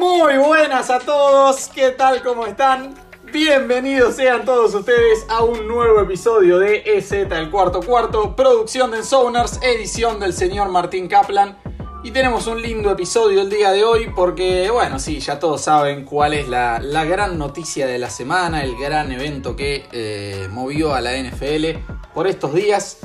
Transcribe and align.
Muy 0.00 0.38
buenas 0.38 0.88
a 0.88 0.98
todos, 0.98 1.68
¿qué 1.74 1.90
tal? 1.90 2.22
¿Cómo 2.22 2.46
están? 2.46 2.94
Bienvenidos 3.30 4.16
sean 4.16 4.46
todos 4.46 4.74
ustedes 4.74 5.26
a 5.28 5.44
un 5.44 5.68
nuevo 5.68 6.00
episodio 6.00 6.58
de 6.58 6.82
EZ 6.86 7.12
el 7.12 7.50
cuarto 7.50 7.82
cuarto, 7.82 8.34
producción 8.34 8.92
de 8.92 9.02
Sounders, 9.02 9.60
edición 9.62 10.18
del 10.18 10.32
señor 10.32 10.70
Martín 10.70 11.06
Kaplan. 11.06 11.58
Y 12.02 12.12
tenemos 12.12 12.46
un 12.46 12.62
lindo 12.62 12.90
episodio 12.90 13.42
el 13.42 13.50
día 13.50 13.72
de 13.72 13.84
hoy 13.84 14.10
porque, 14.16 14.70
bueno, 14.70 14.98
sí, 14.98 15.20
ya 15.20 15.38
todos 15.38 15.60
saben 15.60 16.06
cuál 16.06 16.32
es 16.32 16.48
la, 16.48 16.78
la 16.80 17.04
gran 17.04 17.36
noticia 17.36 17.86
de 17.86 17.98
la 17.98 18.08
semana, 18.08 18.64
el 18.64 18.78
gran 18.78 19.12
evento 19.12 19.54
que 19.54 19.86
eh, 19.92 20.48
movió 20.50 20.94
a 20.94 21.02
la 21.02 21.12
NFL 21.12 21.78
por 22.14 22.26
estos 22.26 22.54
días. 22.54 23.00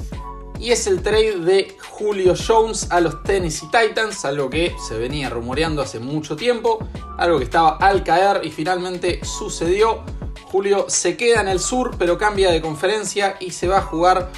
Y 0.61 0.71
es 0.71 0.87
el 0.87 1.03
trade 1.03 1.39
de 1.39 1.77
Julio 1.97 2.33
Jones 2.35 2.91
a 2.91 2.99
los 2.99 3.23
Tennessee 3.23 3.69
Titans, 3.71 4.25
algo 4.25 4.49
que 4.49 4.75
se 4.85 4.97
venía 4.97 5.29
rumoreando 5.29 5.81
hace 5.81 6.01
mucho 6.01 6.35
tiempo, 6.35 6.85
algo 7.17 7.37
que 7.37 7.45
estaba 7.45 7.77
al 7.77 8.03
caer 8.03 8.41
y 8.43 8.51
finalmente 8.51 9.23
sucedió. 9.23 10.03
Julio 10.51 10.87
se 10.89 11.15
queda 11.15 11.39
en 11.39 11.47
el 11.47 11.61
sur, 11.61 11.95
pero 11.97 12.17
cambia 12.17 12.51
de 12.51 12.61
conferencia 12.61 13.37
y 13.39 13.51
se 13.51 13.69
va 13.69 13.77
a 13.77 13.81
jugar 13.81 14.29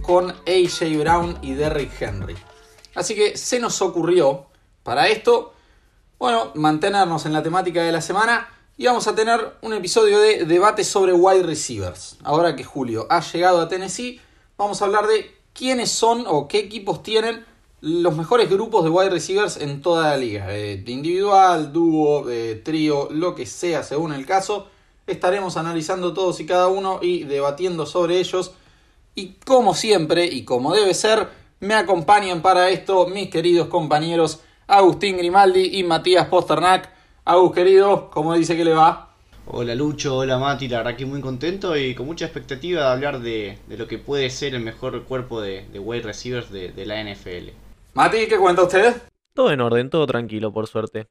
con 0.00 0.30
AJ 0.30 0.98
Brown 1.00 1.38
y 1.42 1.52
Derrick 1.52 2.00
Henry. 2.00 2.34
Así 2.94 3.14
que 3.14 3.36
se 3.36 3.60
nos 3.60 3.82
ocurrió 3.82 4.46
para 4.82 5.08
esto, 5.08 5.52
bueno, 6.18 6.52
mantenernos 6.54 7.26
en 7.26 7.34
la 7.34 7.42
temática 7.42 7.82
de 7.82 7.92
la 7.92 8.00
semana 8.00 8.48
y 8.78 8.86
vamos 8.86 9.06
a 9.06 9.14
tener 9.14 9.58
un 9.60 9.74
episodio 9.74 10.18
de 10.18 10.46
debate 10.46 10.82
sobre 10.82 11.12
wide 11.12 11.42
receivers. 11.42 12.16
Ahora 12.24 12.56
que 12.56 12.64
Julio 12.64 13.06
ha 13.10 13.20
llegado 13.20 13.60
a 13.60 13.68
Tennessee, 13.68 14.18
vamos 14.56 14.80
a 14.80 14.86
hablar 14.86 15.06
de 15.06 15.41
quiénes 15.52 15.90
son 15.90 16.24
o 16.26 16.48
qué 16.48 16.58
equipos 16.58 17.02
tienen 17.02 17.44
los 17.80 18.16
mejores 18.16 18.48
grupos 18.48 18.84
de 18.84 18.90
wide 18.90 19.10
receivers 19.10 19.56
en 19.56 19.82
toda 19.82 20.10
la 20.10 20.16
liga. 20.16 20.46
Eh, 20.56 20.82
individual, 20.86 21.72
dúo, 21.72 22.30
eh, 22.30 22.60
trío, 22.64 23.08
lo 23.10 23.34
que 23.34 23.44
sea 23.44 23.82
según 23.82 24.12
el 24.12 24.24
caso. 24.24 24.68
Estaremos 25.06 25.56
analizando 25.56 26.14
todos 26.14 26.38
y 26.40 26.46
cada 26.46 26.68
uno 26.68 27.00
y 27.02 27.24
debatiendo 27.24 27.86
sobre 27.86 28.18
ellos. 28.18 28.52
Y 29.14 29.34
como 29.44 29.74
siempre 29.74 30.26
y 30.26 30.44
como 30.44 30.72
debe 30.72 30.94
ser, 30.94 31.28
me 31.58 31.74
acompañan 31.74 32.40
para 32.40 32.70
esto 32.70 33.06
mis 33.08 33.30
queridos 33.30 33.68
compañeros 33.68 34.40
Agustín 34.68 35.18
Grimaldi 35.18 35.78
y 35.78 35.82
Matías 35.82 36.28
Posternak. 36.28 36.90
Agus, 37.24 37.52
querido, 37.52 38.10
¿cómo 38.10 38.34
dice 38.34 38.56
que 38.56 38.64
le 38.64 38.74
va? 38.74 39.11
Hola 39.44 39.74
Lucho, 39.74 40.18
hola 40.18 40.38
Mati, 40.38 40.68
la 40.68 40.78
verdad 40.78 40.96
que 40.96 41.04
muy 41.04 41.20
contento 41.20 41.76
y 41.76 41.96
con 41.96 42.06
mucha 42.06 42.26
expectativa 42.26 42.82
de 42.82 42.88
hablar 42.88 43.20
de, 43.20 43.58
de 43.66 43.76
lo 43.76 43.88
que 43.88 43.98
puede 43.98 44.30
ser 44.30 44.54
el 44.54 44.62
mejor 44.62 45.02
cuerpo 45.02 45.40
de, 45.40 45.66
de 45.72 45.80
wide 45.80 46.02
receivers 46.02 46.50
de, 46.52 46.70
de, 46.70 46.86
la 46.86 47.02
NFL. 47.02 47.50
Mati, 47.94 48.28
¿qué 48.28 48.38
cuenta 48.38 48.62
usted? 48.62 49.02
Todo 49.34 49.50
en 49.50 49.60
orden, 49.60 49.90
todo 49.90 50.06
tranquilo, 50.06 50.52
por 50.52 50.68
suerte. 50.68 51.08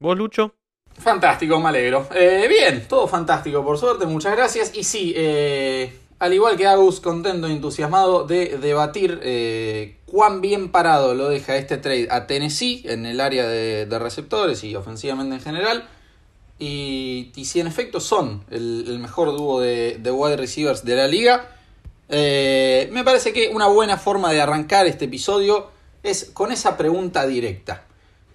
¿Vos, 0.00 0.16
Lucho? 0.16 0.54
Fantástico, 0.98 1.60
me 1.60 1.68
alegro. 1.68 2.08
Eh, 2.14 2.46
bien, 2.48 2.88
todo 2.88 3.06
fantástico, 3.06 3.62
por 3.62 3.76
suerte, 3.76 4.06
muchas 4.06 4.34
gracias. 4.34 4.74
Y 4.74 4.82
sí, 4.82 5.12
eh, 5.14 5.92
al 6.18 6.32
igual 6.32 6.56
que 6.56 6.66
Agus, 6.66 7.00
contento 7.00 7.46
y 7.46 7.52
entusiasmado 7.52 8.26
de 8.26 8.56
debatir 8.56 9.20
eh, 9.22 9.98
cuán 10.06 10.40
bien 10.40 10.70
parado 10.70 11.14
lo 11.14 11.28
deja 11.28 11.56
este 11.56 11.76
trade 11.76 12.08
a 12.10 12.26
Tennessee 12.26 12.82
en 12.86 13.04
el 13.04 13.20
área 13.20 13.46
de, 13.46 13.84
de 13.84 13.98
receptores 13.98 14.64
y 14.64 14.74
ofensivamente 14.74 15.34
en 15.34 15.42
general. 15.42 15.88
Y, 16.58 17.32
si 17.44 17.60
en 17.60 17.66
efecto 17.66 18.00
son 18.00 18.44
el, 18.50 18.98
mejor 18.98 19.36
dúo 19.36 19.60
de, 19.60 19.98
de, 20.00 20.10
wide 20.10 20.36
receivers 20.36 20.84
de 20.84 20.96
la 20.96 21.06
liga, 21.06 21.56
eh, 22.08 22.88
me 22.92 23.04
parece 23.04 23.32
que 23.32 23.48
una 23.48 23.66
buena 23.66 23.98
forma 23.98 24.32
de 24.32 24.40
arrancar 24.40 24.86
este 24.86 25.06
episodio 25.06 25.70
es 26.02 26.26
con 26.32 26.52
esa 26.52 26.76
pregunta 26.76 27.26
directa. 27.26 27.84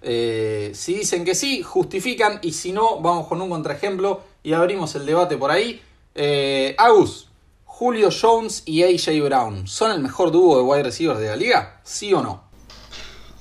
Eh, 0.02 0.72
si 0.74 0.94
dicen 0.94 1.24
que 1.24 1.34
sí, 1.34 1.62
justifican, 1.62 2.38
y 2.42 2.52
si 2.52 2.72
no, 2.72 3.00
vamos 3.00 3.28
con 3.28 3.40
un 3.40 3.48
contraejemplo 3.48 4.22
y 4.42 4.52
abrimos 4.52 4.94
el 4.94 5.06
debate 5.06 5.36
por 5.36 5.50
ahí. 5.50 5.80
Eh, 6.14 6.74
Agus, 6.78 7.28
Julio 7.64 8.10
Jones 8.10 8.62
y 8.66 8.82
AJ 8.82 9.22
Brown, 9.24 9.66
¿son 9.66 9.92
el 9.92 10.00
mejor 10.00 10.30
dúo 10.30 10.56
de 10.56 10.62
wide 10.62 10.82
receivers 10.82 11.20
de 11.20 11.28
la 11.28 11.36
liga? 11.36 11.80
¿Sí 11.84 12.12
o 12.12 12.22
no? 12.22 12.44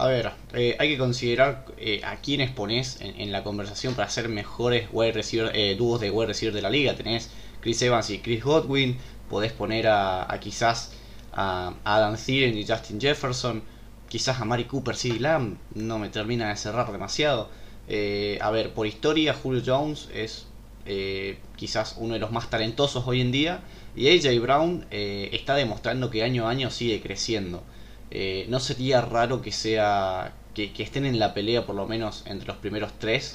A 0.01 0.07
ver, 0.07 0.31
eh, 0.55 0.75
hay 0.79 0.89
que 0.89 0.97
considerar 0.97 1.63
eh, 1.77 2.01
a 2.03 2.15
quiénes 2.21 2.49
pones 2.49 2.99
en, 3.01 3.21
en, 3.21 3.31
la 3.31 3.43
conversación 3.43 3.93
para 3.93 4.09
ser 4.09 4.29
mejores 4.29 4.87
wide 4.91 5.11
receiver, 5.11 5.51
eh, 5.55 5.75
dúos 5.77 6.01
de 6.01 6.09
wide 6.09 6.25
receiver 6.25 6.55
de 6.55 6.63
la 6.63 6.71
liga. 6.71 6.95
Tenés 6.95 7.29
Chris 7.59 7.79
Evans 7.83 8.09
y 8.09 8.17
Chris 8.17 8.43
Godwin, 8.43 8.97
podés 9.29 9.51
poner 9.51 9.85
a, 9.85 10.23
a 10.23 10.39
quizás 10.39 10.93
a, 11.33 11.75
Adam 11.83 12.15
Thielen 12.17 12.57
y 12.57 12.65
Justin 12.65 12.99
Jefferson, 12.99 13.61
quizás 14.09 14.41
a 14.41 14.45
Mari 14.45 14.63
Cooper, 14.63 14.95
CD 14.95 15.19
Lamb, 15.19 15.57
no 15.75 15.99
me 15.99 16.09
termina 16.09 16.49
de 16.49 16.57
cerrar 16.57 16.91
demasiado. 16.91 17.49
Eh, 17.87 18.39
a 18.41 18.49
ver, 18.49 18.73
por 18.73 18.87
historia, 18.87 19.35
Julio 19.35 19.61
Jones 19.63 20.09
es 20.15 20.47
eh, 20.87 21.37
quizás 21.55 21.97
uno 21.99 22.15
de 22.15 22.19
los 22.19 22.31
más 22.31 22.49
talentosos 22.49 23.05
hoy 23.05 23.21
en 23.21 23.31
día 23.31 23.59
y 23.95 24.07
AJ 24.07 24.41
Brown 24.41 24.87
está 24.89 25.53
demostrando 25.53 26.09
que 26.09 26.23
año 26.23 26.47
a 26.47 26.49
año 26.49 26.71
sigue 26.71 27.01
creciendo. 27.01 27.61
Eh, 28.11 28.45
¿No 28.49 28.59
sería 28.59 29.01
raro 29.01 29.41
que 29.41 29.51
sea 29.51 30.33
que, 30.53 30.73
que, 30.73 30.83
estén 30.83 31.05
en 31.05 31.17
la 31.17 31.33
pelea 31.33 31.65
por 31.65 31.75
lo 31.75 31.87
menos 31.87 32.25
entre 32.27 32.47
los 32.47 32.57
primeros 32.57 32.91
tres? 32.99 33.33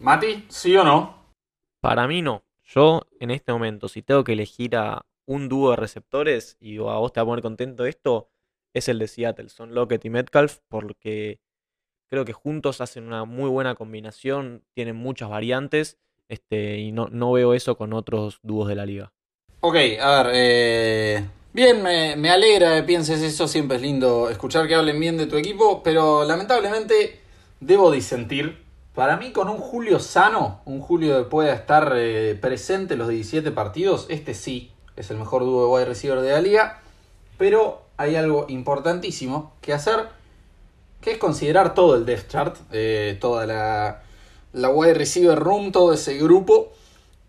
Mati, 0.00 0.44
¿sí 0.48 0.76
o 0.76 0.84
no? 0.84 1.16
Para 1.80 2.06
mí 2.06 2.20
no. 2.20 2.44
Yo 2.64 3.06
en 3.20 3.30
este 3.30 3.52
momento, 3.52 3.88
si 3.88 4.02
tengo 4.02 4.22
que 4.22 4.32
elegir 4.32 4.76
a 4.76 5.06
un 5.24 5.48
dúo 5.48 5.70
de 5.70 5.76
receptores 5.76 6.56
y 6.60 6.76
a 6.76 6.98
vos 6.98 7.12
te 7.12 7.20
va 7.20 7.22
a 7.22 7.26
poner 7.26 7.42
contento 7.42 7.86
esto, 7.86 8.30
es 8.74 8.88
el 8.88 8.98
de 8.98 9.08
Seattle. 9.08 9.48
Son 9.48 9.74
Lockett 9.74 10.04
y 10.04 10.10
Metcalf 10.10 10.58
porque 10.68 11.40
creo 12.08 12.24
que 12.24 12.32
juntos 12.32 12.80
hacen 12.80 13.06
una 13.06 13.24
muy 13.24 13.48
buena 13.48 13.74
combinación, 13.74 14.64
tienen 14.74 14.96
muchas 14.96 15.28
variantes 15.30 15.98
este, 16.28 16.78
y 16.78 16.92
no, 16.92 17.08
no 17.08 17.32
veo 17.32 17.54
eso 17.54 17.76
con 17.76 17.92
otros 17.92 18.40
dúos 18.42 18.68
de 18.68 18.74
la 18.74 18.86
liga. 18.86 19.12
Ok, 19.60 19.76
a 20.00 20.22
ver, 20.22 20.32
eh, 20.34 21.24
Bien, 21.56 21.82
me, 21.82 22.30
alegra 22.30 22.76
que 22.76 22.82
pienses 22.82 23.22
eso, 23.22 23.48
siempre 23.48 23.78
es 23.78 23.82
lindo 23.82 24.28
escuchar 24.28 24.68
que 24.68 24.74
hablen 24.74 25.00
bien 25.00 25.16
de 25.16 25.24
tu 25.24 25.38
equipo, 25.38 25.82
pero 25.82 26.22
lamentablemente 26.22 27.18
debo 27.60 27.90
disentir. 27.90 28.62
Para 28.94 29.16
mí 29.16 29.32
con 29.32 29.48
un 29.48 29.56
Julio 29.56 29.98
sano, 29.98 30.60
un 30.66 30.82
Julio 30.82 31.16
que 31.16 31.30
pueda 31.30 31.54
estar 31.54 31.94
eh, 31.96 32.36
presente 32.38 32.92
en 32.92 32.98
los 32.98 33.08
17 33.08 33.52
partidos, 33.52 34.04
este 34.10 34.34
sí 34.34 34.70
es 34.96 35.10
el 35.10 35.16
mejor 35.16 35.44
dúo 35.44 35.62
de 35.62 35.72
wide 35.72 35.86
receiver 35.86 36.20
de 36.20 36.32
la 36.32 36.42
liga, 36.42 36.82
pero 37.38 37.84
hay 37.96 38.16
algo 38.16 38.44
importantísimo 38.50 39.54
que 39.62 39.72
hacer, 39.72 40.08
que 41.00 41.12
es 41.12 41.16
considerar 41.16 41.72
todo 41.72 41.96
el 41.96 42.04
depth 42.04 42.28
chart, 42.28 42.56
eh, 42.70 43.16
toda 43.18 43.46
la, 43.46 44.02
la 44.52 44.68
wide 44.68 44.92
receiver 44.92 45.38
room, 45.38 45.72
todo 45.72 45.94
ese 45.94 46.18
grupo, 46.18 46.74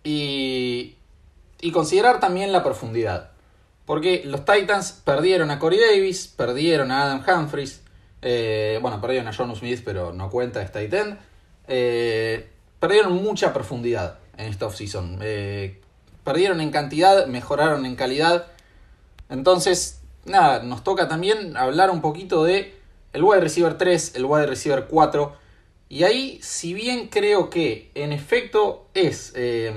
y, 0.04 0.98
y 1.62 1.72
considerar 1.72 2.20
también 2.20 2.52
la 2.52 2.62
profundidad. 2.62 3.37
Porque 3.88 4.24
los 4.26 4.44
Titans 4.44 5.02
perdieron 5.06 5.50
a 5.50 5.60
Corey 5.60 5.80
Davis, 5.80 6.28
perdieron 6.28 6.92
a 6.92 7.04
Adam 7.04 7.24
Humphries, 7.26 7.82
eh, 8.22 8.80
bueno, 8.82 9.00
perdieron 9.00 9.30
a 9.30 9.34
John 9.34 9.56
Smith, 9.56 9.82
pero 9.86 10.12
no 10.12 10.30
cuenta, 10.30 10.62
es 10.62 10.74
tight 10.74 10.94
end. 10.94 11.18
Eh, 11.70 12.50
perdieron 12.82 13.14
mucha 13.14 13.54
profundidad 13.54 14.20
en 14.36 14.48
esta 14.48 14.66
offseason. 14.66 15.20
Eh, 15.22 15.80
perdieron 16.26 16.60
en 16.60 16.70
cantidad, 16.70 17.28
mejoraron 17.28 17.86
en 17.86 17.96
calidad. 17.96 18.48
Entonces, 19.30 20.02
nada, 20.26 20.64
nos 20.64 20.84
toca 20.84 21.08
también 21.08 21.56
hablar 21.56 21.90
un 21.90 22.02
poquito 22.02 22.44
de 22.44 22.76
el 23.14 23.24
wide 23.24 23.40
receiver 23.40 23.78
3, 23.78 24.16
el 24.16 24.26
wide 24.26 24.48
receiver 24.48 24.88
4. 24.90 25.34
Y 25.88 26.04
ahí, 26.04 26.40
si 26.44 26.74
bien 26.74 27.08
creo 27.08 27.50
que 27.50 27.90
en 27.96 28.12
efecto 28.12 28.90
es 28.94 29.32
eh, 29.38 29.74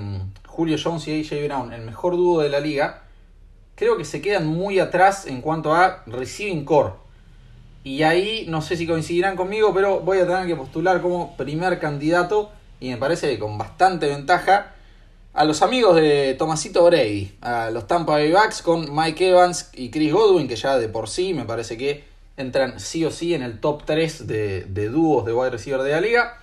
Julio 0.49 0.79
Jones 0.83 1.07
y 1.07 1.21
AJ 1.21 1.45
Brown 1.45 1.73
el 1.73 1.83
mejor 1.83 2.17
dúo 2.17 2.41
de 2.41 2.49
la 2.49 2.59
liga, 2.59 3.05
creo 3.81 3.97
que 3.97 4.05
se 4.05 4.21
quedan 4.21 4.47
muy 4.47 4.79
atrás 4.79 5.25
en 5.27 5.41
cuanto 5.41 5.75
a 5.75 6.03
receiving 6.07 6.67
core. 6.67 6.93
Y 7.83 8.03
ahí 8.03 8.45
no 8.47 8.61
sé 8.61 8.77
si 8.77 8.87
coincidirán 8.87 9.37
conmigo, 9.37 9.73
pero 9.73 10.01
voy 10.01 10.19
a 10.19 10.27
tener 10.27 10.47
que 10.47 10.55
postular 10.55 11.01
como 11.01 11.35
primer 11.39 11.79
candidato, 11.79 12.51
y 12.79 12.91
me 12.91 12.99
parece 12.99 13.31
que 13.31 13.39
con 13.39 13.57
bastante 13.57 14.07
ventaja, 14.07 14.75
a 15.33 15.45
los 15.47 15.63
amigos 15.63 15.97
de 15.97 16.35
Tomasito 16.35 16.85
Brady, 16.85 17.33
a 17.41 17.71
los 17.71 17.87
Tampa 17.87 18.13
Bay 18.13 18.31
Bucks 18.31 18.61
con 18.61 18.95
Mike 18.95 19.31
Evans 19.31 19.71
y 19.73 19.91
Chris 19.91 20.13
Godwin, 20.13 20.47
que 20.47 20.57
ya 20.57 20.77
de 20.77 20.91
por 20.91 21.09
sí 21.09 21.33
me 21.33 21.47
parece 21.47 21.79
que 21.79 22.05
entran 22.37 22.81
sí 22.81 23.07
o 23.07 23.11
sí 23.11 23.33
en 23.33 23.43
el 23.43 23.61
top 23.61 23.85
3 23.87 24.27
de, 24.27 24.65
de 24.65 24.89
dúos 24.91 25.25
de 25.25 25.33
wide 25.33 25.51
receiver 25.53 25.81
de 25.81 25.93
la 25.93 26.03
liga. 26.03 26.39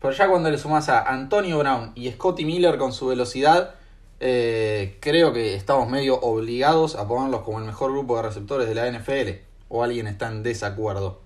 Pero 0.00 0.14
ya 0.14 0.26
cuando 0.26 0.50
le 0.50 0.56
sumas 0.56 0.88
a 0.88 1.02
Antonio 1.02 1.58
Brown 1.58 1.92
y 1.94 2.10
Scotty 2.10 2.46
Miller 2.46 2.78
con 2.78 2.94
su 2.94 3.08
velocidad, 3.08 3.74
eh, 4.20 4.98
creo 5.00 5.32
que 5.32 5.54
estamos 5.54 5.88
medio 5.88 6.20
obligados 6.20 6.96
a 6.96 7.06
ponerlos 7.06 7.42
como 7.42 7.58
el 7.58 7.64
mejor 7.64 7.92
grupo 7.92 8.16
de 8.16 8.22
receptores 8.22 8.68
de 8.68 8.74
la 8.74 8.90
NFL. 8.90 9.46
¿O 9.68 9.84
alguien 9.84 10.06
está 10.06 10.28
en 10.28 10.42
desacuerdo? 10.42 11.20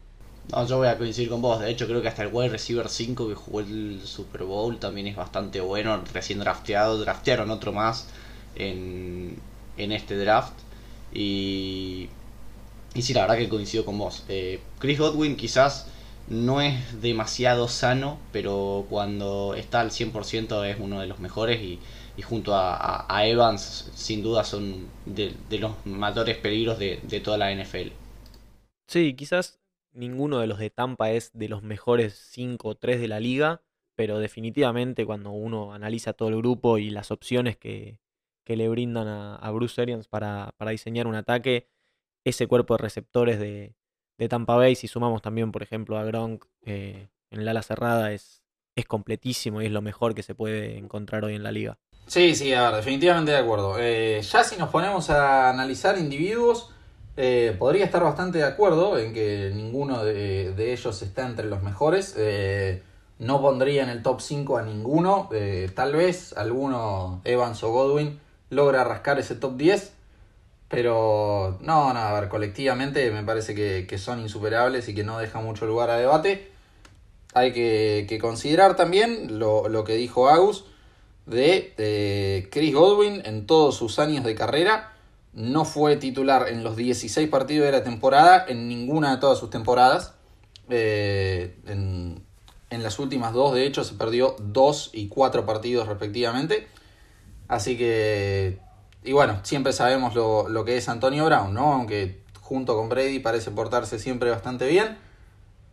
No, 0.50 0.66
yo 0.66 0.78
voy 0.78 0.88
a 0.88 0.98
coincidir 0.98 1.28
con 1.30 1.40
vos. 1.40 1.60
De 1.60 1.70
hecho, 1.70 1.86
creo 1.86 2.02
que 2.02 2.08
hasta 2.08 2.22
el 2.22 2.30
wide 2.32 2.48
receiver 2.48 2.88
5 2.88 3.28
que 3.28 3.34
jugó 3.34 3.60
el 3.60 4.00
Super 4.04 4.42
Bowl 4.42 4.78
también 4.78 5.06
es 5.06 5.16
bastante 5.16 5.60
bueno. 5.60 6.02
Recién 6.12 6.40
drafteado. 6.40 6.98
Draftearon 6.98 7.50
otro 7.50 7.72
más 7.72 8.08
en, 8.56 9.36
en 9.76 9.92
este 9.92 10.16
draft. 10.16 10.54
Y, 11.12 12.08
y 12.94 13.02
sí, 13.02 13.14
la 13.14 13.22
verdad 13.22 13.36
que 13.36 13.48
coincido 13.48 13.84
con 13.84 13.98
vos. 13.98 14.24
Eh, 14.28 14.60
Chris 14.80 14.98
Godwin 14.98 15.36
quizás 15.36 15.86
no 16.28 16.60
es 16.60 17.00
demasiado 17.00 17.68
sano, 17.68 18.18
pero 18.32 18.86
cuando 18.88 19.54
está 19.54 19.80
al 19.80 19.90
100% 19.90 20.68
es 20.68 20.76
uno 20.80 21.00
de 21.00 21.06
los 21.06 21.20
mejores 21.20 21.60
junto 22.20 22.52
a, 22.54 23.26
Evans 23.26 23.90
sin 23.94 24.22
duda 24.22 24.44
son 24.44 24.88
de, 25.06 25.34
los 25.58 25.86
mayores 25.86 26.36
peligros 26.36 26.78
de, 26.78 27.00
de, 27.02 27.20
toda 27.20 27.38
la 27.38 27.50
NFL. 27.54 27.88
Sí, 28.86 29.14
quizás 29.14 29.62
ninguno 29.92 30.38
de 30.40 30.46
los 30.46 30.58
de 30.58 30.68
Tampa 30.68 31.10
es 31.10 31.30
de 31.32 31.48
los 31.48 31.62
mejores 31.62 32.14
5 32.32 32.68
o 32.68 32.74
3 32.74 33.00
de 33.00 33.08
la 33.08 33.20
liga, 33.20 33.62
pero 33.94 34.18
definitivamente 34.18 35.06
cuando 35.06 35.30
uno 35.30 35.72
analiza 35.72 36.12
todo 36.12 36.28
el 36.28 36.36
grupo 36.36 36.78
y 36.78 36.90
las 36.90 37.10
opciones 37.10 37.56
que, 37.56 37.98
le 38.44 38.68
brindan 38.68 39.08
a, 39.08 39.50
Bruce 39.50 39.80
Arians 39.80 40.08
para, 40.08 40.52
diseñar 40.70 41.06
un 41.06 41.14
ataque, 41.14 41.68
ese 42.24 42.46
cuerpo 42.46 42.76
de 42.76 42.82
receptores 42.82 43.38
de, 43.38 43.74
Tampa 44.28 44.56
Bay, 44.56 44.76
si 44.76 44.86
sumamos 44.86 45.20
también, 45.20 45.50
por 45.50 45.64
ejemplo, 45.64 45.98
a 45.98 46.04
Gronk 46.04 46.44
eh, 46.64 47.08
en 47.30 47.40
el 47.40 47.48
ala 47.48 47.62
cerrada, 47.62 48.12
es, 48.12 48.44
es 48.76 48.86
completísimo 48.86 49.60
y 49.60 49.66
es 49.66 49.72
lo 49.72 49.82
mejor 49.82 50.14
que 50.14 50.22
se 50.22 50.34
puede 50.34 50.78
encontrar 50.78 51.24
hoy 51.24 51.34
en 51.34 51.42
la 51.42 51.50
liga. 51.50 51.78
Sí, 52.06 52.34
sí, 52.34 52.52
a 52.52 52.68
ver, 52.68 52.76
definitivamente 52.76 53.32
de 53.32 53.38
acuerdo. 53.38 53.76
Eh, 53.78 54.20
ya 54.22 54.44
si 54.44 54.56
nos 54.56 54.68
ponemos 54.70 55.08
a 55.10 55.50
analizar 55.50 55.98
individuos, 55.98 56.70
eh, 57.16 57.56
podría 57.58 57.84
estar 57.84 58.02
bastante 58.02 58.38
de 58.38 58.44
acuerdo 58.44 58.98
en 58.98 59.14
que 59.14 59.50
ninguno 59.54 60.04
de, 60.04 60.72
ellos 60.72 61.02
está 61.02 61.26
entre 61.26 61.46
los 61.46 61.62
mejores. 61.62 62.16
no 63.18 63.40
pondría 63.40 63.82
en 63.82 63.88
el 63.88 64.02
top 64.02 64.20
5 64.20 64.58
a 64.58 64.62
ninguno. 64.62 65.30
tal 65.74 65.94
vez 65.94 66.34
alguno, 66.36 67.20
Evans 67.24 67.62
o 67.62 67.70
Godwin, 67.70 68.20
logra 68.50 68.84
rascar 68.84 69.18
ese 69.18 69.34
top 69.34 69.56
10. 69.56 69.92
Pero 70.72 71.58
no, 71.60 71.92
no, 71.92 72.00
a 72.00 72.18
ver, 72.18 72.30
colectivamente 72.30 73.10
me 73.10 73.22
parece 73.24 73.54
que, 73.54 73.98
son 73.98 74.20
insuperables 74.20 74.88
y 74.88 74.94
que 74.94 75.04
no 75.04 75.18
deja 75.18 75.38
mucho 75.38 75.66
lugar 75.66 75.90
a 75.90 75.98
debate. 75.98 76.50
Hay 77.34 77.52
que, 77.52 78.18
considerar 78.22 78.74
también 78.74 79.38
lo, 79.38 79.84
que 79.84 79.96
dijo 79.96 80.30
Agus 80.30 80.64
de, 81.26 82.48
Chris 82.50 82.74
Godwin 82.74 83.22
en 83.24 83.46
todos 83.46 83.76
sus 83.76 83.98
años 83.98 84.24
de 84.24 84.34
carrera. 84.34 84.92
No 85.32 85.64
fue 85.64 85.96
titular 85.96 86.48
en 86.48 86.62
los 86.62 86.76
16 86.76 87.28
partidos 87.28 87.66
de 87.66 87.72
la 87.72 87.82
temporada, 87.82 88.44
en 88.48 88.68
ninguna 88.68 89.14
de 89.14 89.20
todas 89.20 89.38
sus 89.38 89.50
temporadas. 89.50 90.14
Eh, 90.68 91.56
en, 91.66 92.22
en 92.72 92.82
las 92.82 92.98
últimas 92.98 93.32
dos, 93.32 93.54
de 93.54 93.66
hecho, 93.66 93.84
se 93.84 93.94
perdió 93.94 94.34
2 94.38 94.90
y 94.94 95.08
4 95.08 95.44
partidos 95.44 95.88
respectivamente. 95.88 96.68
Así 97.48 97.76
que, 97.76 98.58
y 99.04 99.12
bueno, 99.12 99.40
siempre 99.42 99.74
sabemos 99.74 100.14
lo, 100.14 100.64
que 100.64 100.78
es 100.78 100.88
Antonio 100.88 101.26
Brown, 101.26 101.52
¿no? 101.52 101.74
Aunque 101.74 102.22
junto 102.40 102.74
con 102.76 102.88
Brady 102.88 103.18
parece 103.18 103.50
portarse 103.50 103.98
siempre 103.98 104.30
bastante 104.30 104.66
bien. 104.68 104.96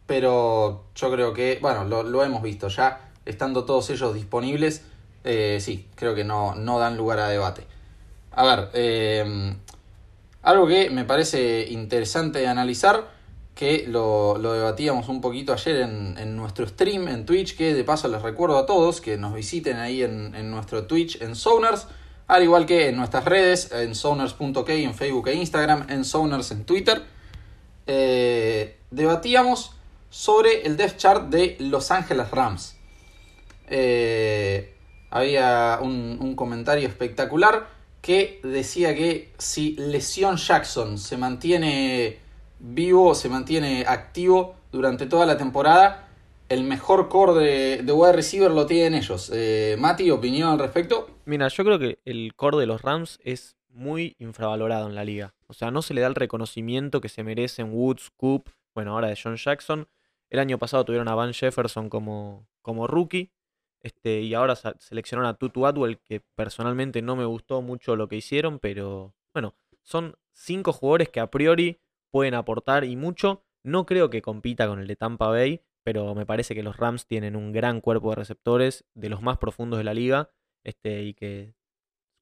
Pero 0.06 0.86
yo 0.94 1.10
creo 1.10 1.34
que, 1.34 1.58
bueno, 1.62 1.86
lo, 1.86 2.24
hemos 2.24 2.42
visto 2.42 2.68
ya, 2.68 3.12
estando 3.26 3.64
todos 3.64 3.90
ellos 3.92 4.14
disponibles, 4.14 4.84
eh, 5.30 5.60
sí, 5.62 5.88
creo 5.94 6.16
que 6.16 6.24
no, 6.24 6.56
no 6.56 6.80
dan 6.80 6.98
lugar 6.98 7.20
a 7.20 7.28
debate. 7.28 7.68
A 8.32 8.44
ver, 8.44 8.70
eh, 8.74 9.54
algo 10.42 10.66
que 10.66 10.90
me 10.90 11.06
parece 11.06 11.68
interesante 11.70 12.48
analizar 12.48 13.12
que 13.54 13.86
lo, 13.88 14.40
debatíamos 14.40 15.08
un 15.08 15.22
poquito 15.22 15.54
ayer 15.54 15.82
en, 15.82 16.36
nuestro 16.36 16.66
stream 16.68 17.10
en 17.10 17.26
Twitch, 17.28 17.56
que 17.56 17.76
de 17.76 17.84
paso 17.84 18.08
les 18.08 18.24
recuerdo 18.24 18.58
a 18.58 18.66
todos 18.66 19.02
que 19.02 19.18
nos 19.18 19.36
visiten 19.36 19.78
ahí 19.78 20.02
en, 20.02 20.50
nuestro 20.50 20.88
Twitch 20.88 21.22
en 21.22 21.36
Sonars, 21.36 21.86
al 22.28 22.42
igual 22.42 22.66
que 22.66 22.88
en 22.88 22.96
nuestras 22.96 23.26
redes, 23.26 23.72
en 23.72 23.94
sonars.k 23.94 24.70
en 24.74 24.96
Facebook 24.96 25.28
e 25.28 25.34
Instagram, 25.36 25.86
en 25.90 26.06
Sonars 26.06 26.50
en 26.52 26.64
Twitter. 26.66 27.04
Eh, 27.86 28.80
debatíamos 28.90 29.76
sobre 30.10 30.66
el 30.66 30.76
Death 30.76 30.98
Chart 30.98 31.30
de 31.30 31.58
Los 31.60 31.92
Ángeles 31.92 32.32
Rams. 32.32 32.78
Eh, 33.68 34.74
había 35.10 35.80
un, 35.82 36.18
un 36.20 36.36
comentario 36.36 36.88
espectacular 36.88 37.68
que 38.02 38.40
decía 38.44 38.96
que 38.96 39.34
si 39.38 39.76
Lesión 39.76 40.38
Jackson 40.38 40.98
se 40.98 41.18
mantiene 41.18 42.20
vivo, 42.60 43.16
se 43.16 43.30
mantiene 43.30 43.86
activo 43.88 44.56
durante 44.72 45.06
toda 45.06 45.26
la 45.26 45.38
temporada. 45.38 46.08
El 46.48 46.64
mejor 46.64 47.10
core 47.10 47.84
de, 47.84 47.92
wide 47.92 48.14
receiver 48.14 48.52
lo 48.52 48.66
tienen 48.66 48.96
ellos. 48.96 49.32
Eh, 49.34 49.76
Mati, 49.78 50.10
opinión 50.10 50.50
al 50.50 50.60
respecto. 50.60 51.08
Mira, 51.26 51.48
yo 51.48 51.64
creo 51.64 51.78
que 51.78 52.00
el 52.06 52.34
core 52.36 52.58
de 52.58 52.66
los 52.66 52.82
Rams 52.82 53.20
es 53.24 53.56
muy 53.70 54.16
infravalorado 54.18 54.88
en 54.88 54.96
la 54.96 55.06
liga. 55.06 55.36
O 55.48 55.54
sea, 55.54 55.70
no 55.70 55.82
se 55.82 55.94
le 55.94 56.02
da 56.02 56.08
el 56.08 56.16
reconocimiento 56.16 57.02
que 57.02 57.10
se 57.10 57.24
merecen 57.24 57.72
Woods, 57.72 58.12
Coop, 58.18 58.50
bueno, 58.74 58.94
ahora 58.94 59.10
de 59.10 59.20
John 59.22 59.36
Jackson. 59.36 59.88
El 60.30 60.40
año 60.40 60.58
pasado 60.58 60.86
tuvieron 60.86 61.08
a 61.08 61.16
Van 61.16 61.34
Jefferson 61.34 61.90
como, 61.90 62.48
como 62.62 62.88
rookie. 62.88 63.32
Este, 63.82 64.22
y 64.22 64.34
ahora 64.34 64.56
seleccionaron 64.56 65.30
a 65.30 65.36
Tutu 65.36 65.66
Atwell, 65.66 66.00
que 66.00 66.22
personalmente 66.36 67.02
no 67.02 67.16
me 67.16 67.26
gustó 67.26 67.62
mucho 67.62 67.96
lo 67.96 68.08
que 68.08 68.18
hicieron, 68.18 68.60
pero 68.60 69.14
bueno, 69.34 69.56
son 69.84 70.16
cinco 70.34 70.74
jugadores 70.74 71.10
que 71.10 71.20
a 71.20 71.32
priori 71.32 71.80
pueden 72.12 72.34
aportar 72.34 72.84
y 72.84 72.96
mucho. 72.96 73.44
No 73.64 73.86
creo 73.86 74.10
que 74.10 74.22
compita 74.22 74.68
con 74.68 74.80
el 74.80 74.88
de 74.88 74.96
Tampa 74.96 75.30
Bay, 75.30 75.62
pero 75.84 76.14
me 76.14 76.26
parece 76.26 76.56
que 76.56 76.64
los 76.64 76.78
Rams 76.78 77.08
tienen 77.08 77.36
un 77.36 77.52
gran 77.52 77.82
cuerpo 77.82 78.10
de 78.10 78.18
receptores, 78.18 78.86
de 78.94 79.10
los 79.10 79.22
más 79.22 79.38
profundos 79.38 79.78
de 79.78 79.84
la 79.84 79.94
liga, 79.94 80.30
este, 80.64 81.04
y 81.04 81.14
que, 81.14 81.56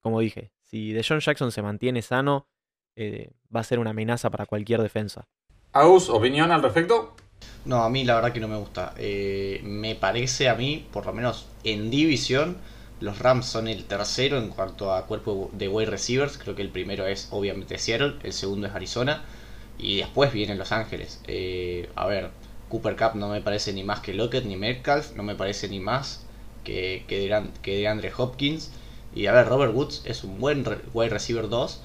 como 0.01 0.19
dije, 0.19 0.51
si 0.61 0.93
DeJohn 0.93 1.19
Jackson 1.19 1.51
se 1.51 1.61
mantiene 1.61 2.01
sano, 2.01 2.47
eh, 2.95 3.31
va 3.53 3.59
a 3.59 3.63
ser 3.63 3.79
una 3.79 3.89
amenaza 3.89 4.29
para 4.29 4.45
cualquier 4.45 4.81
defensa. 4.81 5.27
Agus, 5.73 6.09
¿opinión 6.09 6.51
al 6.51 6.63
respecto? 6.63 7.16
No, 7.65 7.83
a 7.83 7.89
mí 7.89 8.03
la 8.05 8.15
verdad 8.15 8.33
que 8.33 8.39
no 8.39 8.47
me 8.47 8.57
gusta. 8.57 8.93
Eh, 8.97 9.61
me 9.63 9.95
parece 9.95 10.49
a 10.49 10.55
mí, 10.55 10.87
por 10.91 11.05
lo 11.05 11.13
menos 11.13 11.47
en 11.63 11.89
división, 11.91 12.57
los 12.99 13.19
Rams 13.19 13.45
son 13.45 13.67
el 13.67 13.85
tercero 13.85 14.37
en 14.37 14.49
cuanto 14.49 14.93
a 14.93 15.05
cuerpo 15.05 15.49
de 15.53 15.67
wide 15.67 15.89
receivers. 15.91 16.37
Creo 16.37 16.55
que 16.55 16.61
el 16.61 16.69
primero 16.69 17.05
es 17.05 17.27
obviamente 17.31 17.77
Seattle, 17.77 18.15
el 18.23 18.33
segundo 18.33 18.67
es 18.67 18.73
Arizona. 18.73 19.23
Y 19.77 19.97
después 19.97 20.33
vienen 20.33 20.57
Los 20.57 20.71
Ángeles. 20.71 21.21
Eh, 21.27 21.89
a 21.95 22.07
ver, 22.07 22.31
Cooper 22.69 22.95
Cup 22.95 23.15
no 23.15 23.29
me 23.29 23.41
parece 23.41 23.73
ni 23.73 23.83
más 23.83 23.99
que 23.99 24.13
Lockett 24.13 24.45
ni 24.45 24.55
Metcalf, 24.55 25.15
no 25.15 25.23
me 25.23 25.35
parece 25.35 25.67
ni 25.69 25.79
más 25.79 26.25
que, 26.63 27.03
que, 27.07 27.19
de, 27.19 27.43
que 27.61 27.87
Andre 27.87 28.11
Hopkins. 28.17 28.71
Y 29.13 29.27
a 29.27 29.33
ver, 29.33 29.47
Robert 29.47 29.73
Woods 29.75 30.01
es 30.05 30.23
un 30.23 30.39
buen 30.39 30.65
wide 30.93 31.09
receiver 31.09 31.49
2, 31.49 31.81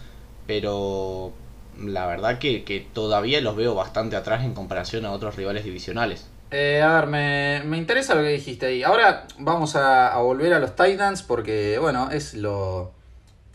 pero 0.46 1.32
la 1.78 2.06
verdad 2.06 2.38
que, 2.38 2.87
todavía 2.92 3.40
los 3.40 3.56
veo 3.56 3.75
bastante 3.75 4.16
atrás 4.16 4.44
en 4.44 4.54
comparación 4.54 5.04
a 5.04 5.12
otros 5.12 5.37
rivales 5.37 5.64
divisionales. 5.64 6.28
Eh, 6.50 6.82
a 6.82 7.00
ver, 7.00 7.06
me, 7.06 7.62
me, 7.64 7.78
interesa 7.78 8.14
lo 8.14 8.23
que 8.23 8.28
dijiste 8.28 8.66
ahí. 8.66 8.82
Ahora 8.82 9.26
vamos 9.38 9.75
a 9.76 10.16
volver 10.18 10.52
a 10.52 10.58
los 10.58 10.76
Titans 10.76 11.23
porque, 11.23 11.78
bueno, 11.78 12.11
es 12.11 12.35
lo, 12.35 12.92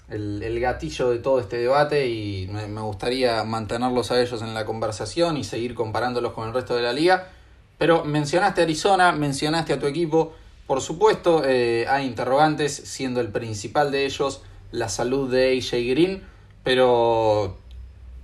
el, 0.10 0.60
gatillo 0.60 1.10
de 1.10 1.20
todo 1.20 1.40
este 1.40 1.58
debate 1.58 2.08
y 2.08 2.48
me, 2.48 2.82
gustaría 2.82 3.44
mantenerlos 3.44 4.12
a 4.12 4.22
ellos 4.22 4.42
en 4.42 4.54
la 4.54 4.66
conversación 4.66 5.38
y 5.38 5.44
seguir 5.44 5.76
comparándolos 5.76 6.34
con 6.34 6.48
el 6.48 6.54
resto 6.54 6.76
de 6.76 6.84
la 6.84 6.94
liga. 6.94 7.30
Pero 7.78 8.06
mencionaste 8.06 8.62
a 8.62 8.64
Arizona, 8.64 9.12
mencionaste 9.12 9.74
a 9.74 9.80
tu 9.80 9.86
equipo. 9.86 10.34
Por 10.66 10.82
supuesto, 10.82 11.44
eh, 11.46 11.86
hay 11.88 12.06
interrogantes, 12.06 12.74
siendo 12.74 13.22
el 13.22 13.30
principal 13.30 13.92
de 13.92 14.06
ellos 14.06 14.42
la 14.72 14.90
salud 14.90 15.32
de 15.32 15.58
AJ 15.58 15.72
Green. 15.90 16.24
Pero 16.64 17.58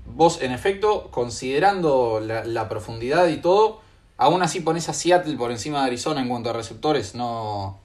vos, 0.05 0.41
en 0.41 0.51
efecto, 0.51 1.09
considerando 1.11 2.21
la, 2.21 2.69
profundidad 2.69 3.27
y 3.27 3.37
todo, 3.37 3.81
aún 4.17 4.41
así 4.41 4.59
pones 4.59 4.89
a 4.89 4.93
Seattle 4.93 5.35
por 5.35 5.51
encima 5.51 5.81
de 5.81 5.87
Arizona 5.87 6.21
en 6.21 6.29
cuanto 6.29 6.49
a 6.49 6.53
receptores. 6.53 7.15
No... 7.15 7.79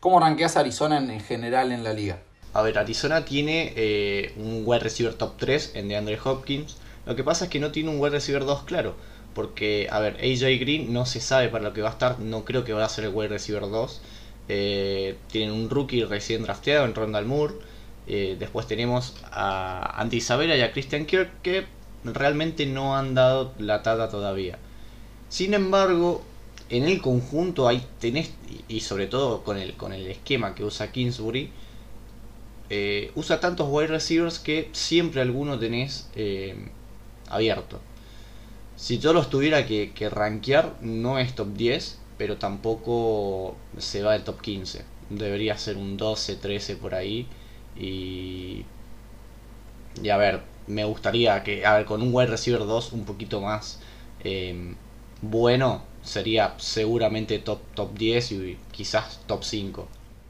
¿Cómo 0.00 0.18
ranqueas 0.18 0.56
a 0.56 0.60
Arizona 0.60 0.96
en 0.98 1.20
general 1.20 1.72
en 1.72 1.84
la 1.84 1.92
liga? 1.92 2.20
A 2.54 2.62
ver, 2.62 2.78
Arizona 2.78 3.24
tiene 3.24 3.74
eh, 3.76 4.32
un 4.36 4.62
wide 4.64 4.80
receiver 4.80 5.14
top 5.14 5.34
3 5.36 5.72
en 5.74 5.88
DeAndre 5.88 6.18
Hopkins. 6.24 6.78
Lo 7.06 7.14
que 7.16 7.22
pasa 7.22 7.44
es 7.44 7.50
que 7.50 7.60
no 7.60 7.70
tiene 7.70 7.90
un 7.90 8.00
wide 8.00 8.12
receiver 8.12 8.44
2 8.44 8.62
claro. 8.64 8.94
Porque, 9.34 9.88
a 9.90 10.00
ver, 10.00 10.16
AJ 10.16 10.58
Green 10.58 10.92
no 10.92 11.06
se 11.06 11.20
sabe 11.20 11.48
para 11.48 11.64
lo 11.64 11.72
que 11.72 11.82
va 11.82 11.90
a 11.90 11.92
estar. 11.92 12.18
No 12.18 12.44
creo 12.44 12.64
que 12.64 12.72
va 12.72 12.84
a 12.84 12.88
ser 12.88 13.04
el 13.04 13.14
wide 13.14 13.28
receiver 13.28 13.62
2. 13.62 14.00
Eh, 14.48 15.16
tienen 15.30 15.52
un 15.52 15.70
rookie 15.70 16.02
recién 16.04 16.42
drafteado 16.42 16.84
en 16.86 16.94
Rondal 16.94 17.26
Moore. 17.26 17.54
Eh, 18.12 18.34
después 18.36 18.66
tenemos 18.66 19.14
a 19.30 20.00
Andy 20.00 20.16
Isabella 20.16 20.56
y 20.56 20.62
a 20.62 20.72
Christian 20.72 21.06
Kirk 21.06 21.30
que 21.42 21.66
realmente 22.02 22.66
no 22.66 22.96
han 22.96 23.14
dado 23.14 23.54
la 23.60 23.84
tata 23.84 24.08
todavía. 24.08 24.58
Sin 25.28 25.54
embargo, 25.54 26.20
en 26.70 26.88
el 26.88 27.00
conjunto 27.00 27.68
hay 27.68 27.86
tenés, 28.00 28.32
y 28.66 28.80
sobre 28.80 29.06
todo 29.06 29.44
con 29.44 29.58
el, 29.58 29.76
con 29.76 29.92
el 29.92 30.08
esquema 30.08 30.56
que 30.56 30.64
usa 30.64 30.90
Kingsbury, 30.90 31.50
eh, 32.68 33.12
usa 33.14 33.38
tantos 33.38 33.68
wide 33.70 33.86
receivers 33.86 34.40
que 34.40 34.70
siempre 34.72 35.20
alguno 35.20 35.56
tenés 35.56 36.10
eh, 36.16 36.56
abierto. 37.28 37.78
Si 38.74 38.98
yo 38.98 39.12
los 39.12 39.30
tuviera 39.30 39.66
que, 39.66 39.92
que 39.94 40.10
rankear, 40.10 40.74
no 40.80 41.20
es 41.20 41.36
top 41.36 41.54
10, 41.54 42.00
pero 42.18 42.38
tampoco 42.38 43.54
se 43.78 44.02
va 44.02 44.14
del 44.14 44.24
top 44.24 44.40
15. 44.40 44.84
Debería 45.10 45.56
ser 45.56 45.76
un 45.76 45.96
12, 45.96 46.34
13 46.34 46.74
por 46.74 46.96
ahí. 46.96 47.28
Y, 47.80 48.64
y 50.02 50.08
a 50.10 50.16
ver, 50.16 50.42
me 50.66 50.84
gustaría 50.84 51.42
que, 51.42 51.64
con 51.86 52.02
un 52.02 52.14
wide 52.14 52.28
receiver 52.28 52.60
2 52.60 52.92
un 52.92 53.04
poquito 53.04 53.40
más 53.40 53.80
eh, 54.22 54.74
bueno, 55.22 55.82
sería 56.02 56.54
seguramente 56.58 57.38
top, 57.38 57.60
top 57.74 57.94
10 57.94 58.32
y 58.32 58.58
quizás 58.70 59.20
top 59.26 59.44
5. 59.44 59.88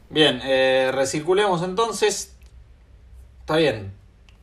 Bien, 0.09 0.41
eh, 0.43 0.91
recirculemos 0.93 1.63
entonces. 1.63 2.35
Está 3.39 3.57
bien. 3.57 3.93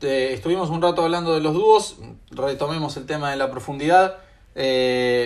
Eh, 0.00 0.31
estuvimos 0.33 0.71
un 0.71 0.81
rato 0.81 1.03
hablando 1.03 1.35
de 1.35 1.41
los 1.41 1.55
dúos. 1.55 1.97
Retomemos 2.31 2.97
el 2.97 3.07
tema 3.07 3.31
de 3.31 3.37
la 3.37 3.50
profundidad. 3.50 4.19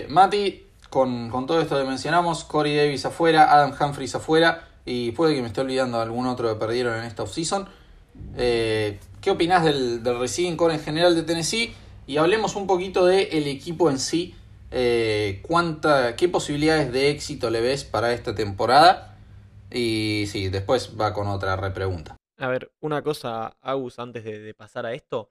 Mati, 0.08 0.66
con, 0.90 1.30
con, 1.30 1.46
todo 1.46 1.60
esto 1.60 1.78
que 1.78 1.84
mencionamos, 1.84 2.44
Corey 2.44 2.76
Davis 2.76 3.06
afuera, 3.06 3.52
Adam 3.52 3.72
Humphries 3.78 4.14
afuera. 4.14 4.68
Y 4.84 5.12
puede 5.12 5.34
que 5.34 5.42
me 5.42 5.48
esté 5.48 5.60
olvidando 5.60 6.00
algún 6.00 6.26
otro 6.26 6.48
que 6.48 6.58
perdieron 6.58 6.98
en 6.98 7.04
esta 7.04 7.22
offseason. 7.22 7.68
Eh, 8.36 8.98
¿Qué 9.20 9.30
opinás 9.30 9.64
del, 9.64 10.02
del 10.02 10.18
receiving 10.18 10.56
core 10.56 10.74
en 10.74 10.80
general 10.80 11.14
de 11.14 11.22
Tennessee? 11.22 11.74
Y 12.06 12.16
hablemos 12.16 12.56
un 12.56 12.66
poquito 12.66 13.06
del 13.06 13.28
el 13.30 13.46
equipo 13.46 13.88
en 13.88 13.98
sí. 13.98 14.34
Eh, 14.70 15.40
cuánta, 15.42 16.16
¿Qué 16.16 16.28
posibilidades 16.28 16.92
de 16.92 17.10
éxito 17.10 17.50
le 17.50 17.60
ves 17.60 17.84
para 17.84 18.12
esta 18.12 18.34
temporada? 18.34 19.18
Y 19.70 20.24
sí, 20.28 20.48
después 20.48 20.98
va 21.00 21.12
con 21.12 21.28
otra 21.28 21.56
repregunta. 21.56 22.16
A 22.38 22.48
ver, 22.48 22.72
una 22.80 23.02
cosa, 23.02 23.56
Agus, 23.60 23.98
antes 23.98 24.24
de, 24.24 24.40
de, 24.40 24.54
pasar 24.54 24.86
a 24.86 24.94
esto. 24.94 25.30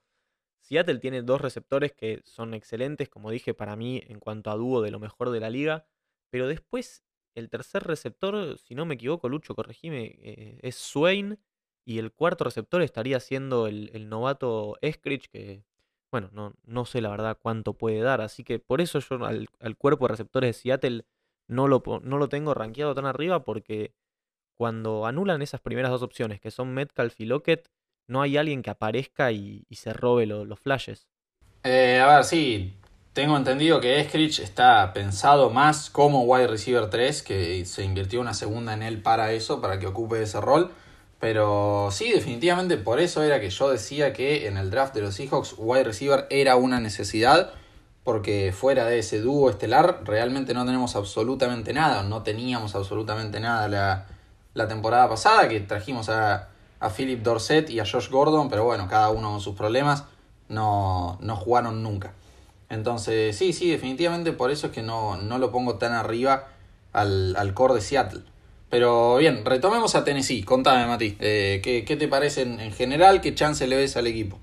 Seattle 0.60 1.00
tiene 1.00 1.24
dos 1.24 1.42
receptores 1.42 1.92
que 1.92 2.22
son 2.24 2.54
excelentes, 2.54 3.10
como 3.10 3.32
dije, 3.32 3.54
para 3.54 3.76
mí 3.76 4.02
en 4.08 4.20
cuanto 4.20 4.52
a 4.52 4.56
dúo 4.56 4.82
de 4.82 4.92
lo 4.92 5.00
mejor 5.00 5.32
de 5.32 5.40
la 5.40 5.50
liga. 5.50 5.86
Pero 6.30 6.48
después, 6.48 7.04
el 7.36 7.50
tercer 7.50 7.84
receptor, 7.84 8.58
si 8.58 8.76
no 8.76 8.86
me 8.86 8.96
equivoco, 8.96 9.30
Lucho, 9.30 9.56
corregime, 9.56 10.18
eh, 10.22 10.60
es 10.62 10.76
Swain. 10.76 11.40
Y 11.84 11.98
el 11.98 12.12
cuarto 12.12 12.44
receptor 12.44 12.82
estaría 12.84 13.20
siendo 13.20 13.68
el, 13.68 14.08
novato 14.08 14.78
Eskridge, 14.82 15.30
que, 15.30 15.64
bueno, 16.12 16.30
no, 16.32 16.54
no, 16.64 16.86
sé 16.86 17.02
la 17.02 17.10
verdad 17.10 17.38
cuánto 17.42 17.74
puede 17.74 18.02
dar. 18.02 18.22
Así 18.22 18.44
que 18.44 18.60
por 18.60 18.82
eso 18.82 19.00
yo 19.00 19.26
al, 19.26 19.78
cuerpo 19.78 20.06
de 20.06 20.12
receptores 20.12 20.50
de 20.50 20.62
Seattle 20.62 21.06
no 21.48 21.68
lo, 21.68 21.82
no 22.04 22.18
lo 22.20 22.30
tengo 22.30 22.54
rankeado 22.54 22.94
tan 22.94 23.06
arriba, 23.06 23.44
porque 23.44 23.96
cuando 24.56 25.08
anulan 25.08 25.42
esas 25.42 25.60
primeras 25.60 25.90
dos 25.90 26.04
opciones, 26.04 26.40
que 26.40 26.52
son 26.52 26.74
Metcalf 26.74 27.20
y 27.20 27.26
Lockett, 27.26 27.68
no 28.08 28.22
hay 28.22 28.38
alguien 28.38 28.62
que 28.62 28.70
aparezca 28.70 29.32
y, 29.32 29.66
se 29.72 29.92
robe 29.94 30.28
lo, 30.28 30.46
los 30.46 30.60
flashes. 30.60 31.10
Eh, 31.64 32.00
a 32.00 32.16
ver, 32.16 32.24
sí, 32.24 32.76
tengo 33.14 33.36
entendido 33.36 33.82
que 33.82 34.00
Eskridge 34.00 34.40
está 34.40 34.94
pensado 34.94 35.50
más 35.50 35.90
como 35.90 36.24
wide 36.24 36.48
receiver 36.48 36.90
3, 36.90 37.24
que 37.24 37.66
se 37.66 37.84
invirtió 37.84 38.22
una 38.22 38.34
segunda 38.34 38.74
en 38.74 38.84
él 38.84 39.02
para 39.02 39.34
eso, 39.34 39.60
para 39.60 39.80
que 39.80 39.88
ocupe 39.88 40.22
ese 40.22 40.40
rol. 40.40 40.72
Pero 41.20 41.90
sí, 41.92 42.12
definitivamente 42.12 42.78
por 42.78 43.00
eso 43.00 43.22
era 43.22 43.40
que 43.40 43.50
yo 43.50 43.70
decía 43.70 44.14
que 44.14 44.48
en 44.48 44.58
el 44.58 44.72
draft 44.72 44.96
de 44.96 45.02
los 45.02 45.16
Seahawks 45.16 45.56
wide 45.58 45.84
receiver 45.84 46.26
era 46.30 46.56
una 46.56 46.80
necesidad, 46.80 47.52
porque 48.04 48.54
fuera 48.58 48.86
de 48.86 49.00
ese 49.00 49.20
dúo 49.20 49.50
estelar 49.50 50.02
realmente 50.06 50.54
no 50.54 50.66
tenemos 50.66 50.96
absolutamente 50.96 51.74
nada, 51.74 52.04
no 52.04 52.24
teníamos 52.24 52.76
absolutamente 52.76 53.40
nada 53.40 53.68
la, 53.68 54.08
la 54.54 54.68
temporada 54.68 55.10
pasada, 55.10 55.50
que 55.50 55.60
trajimos 55.60 56.10
a, 56.10 56.50
a 56.80 56.90
Philip 56.90 57.22
Dorset 57.22 57.70
y 57.70 57.80
a 57.80 57.86
Josh 57.86 58.10
Gordon, 58.10 58.50
pero 58.50 58.64
bueno, 58.64 58.88
cada 58.90 59.10
uno 59.12 59.32
con 59.32 59.42
sus 59.42 59.56
problemas, 59.56 60.06
no, 60.48 61.18
no 61.22 61.36
jugaron 61.36 61.84
nunca. 61.84 62.14
Entonces, 62.72 63.36
sí, 63.36 63.52
sí, 63.52 63.70
definitivamente 63.70 64.32
por 64.32 64.50
eso 64.50 64.68
es 64.68 64.74
que 64.74 64.82
no, 64.82 65.18
no 65.18 65.38
lo 65.38 65.52
pongo 65.52 65.78
tan 65.78 65.92
arriba 65.92 66.48
al, 66.94 67.36
al 67.36 67.54
core 67.54 67.76
de 67.76 67.82
Seattle. 67.82 68.22
Pero 68.70 69.18
bien, 69.18 69.44
retomemos 69.44 69.94
a 69.96 70.06
Tennessee. 70.06 70.44
Contame, 70.44 70.88
Mati, 70.88 71.18
eh, 71.20 71.60
¿qué, 71.62 71.84
¿qué, 71.84 71.98
te 71.98 72.08
parece 72.08 72.44
en, 72.44 72.62
en, 72.62 72.72
general? 72.72 73.20
¿Qué 73.20 73.36
chance 73.36 73.68
le 73.68 73.76
ves 73.76 73.98
al 73.98 74.08
equipo? 74.08 74.40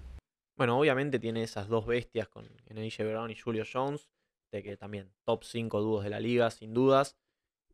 Bueno, 0.59 0.79
obviamente 0.79 1.19
tiene 1.19 1.43
esas 1.43 1.69
dos 1.69 1.87
bestias 1.87 2.29
con 2.29 2.47
N.J. 2.67 3.03
Brown 3.05 3.31
y 3.31 3.37
Julio 3.37 3.65
Jones, 3.71 4.11
de 4.53 4.63
que 4.63 4.77
también 4.77 5.11
top 5.25 5.45
5 5.45 5.81
dúos 5.81 6.05
de 6.05 6.11
la 6.11 6.21
liga, 6.21 6.51
sin 6.51 6.75
dudas. 6.75 7.17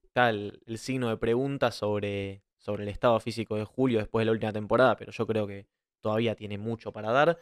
Está 0.04 0.30
el, 0.30 0.62
el 0.66 0.78
signo 0.78 1.08
de 1.08 1.16
pregunta 1.16 1.72
sobre, 1.72 2.44
sobre 2.58 2.84
el 2.84 2.90
estado 2.90 3.18
físico 3.18 3.56
de 3.56 3.64
Julio 3.64 3.98
después 3.98 4.22
de 4.22 4.26
la 4.26 4.32
última 4.32 4.52
temporada, 4.52 4.94
pero 4.94 5.10
yo 5.10 5.26
creo 5.26 5.48
que 5.48 5.66
todavía 6.00 6.36
tiene 6.36 6.58
mucho 6.58 6.92
para 6.92 7.10
dar. 7.10 7.40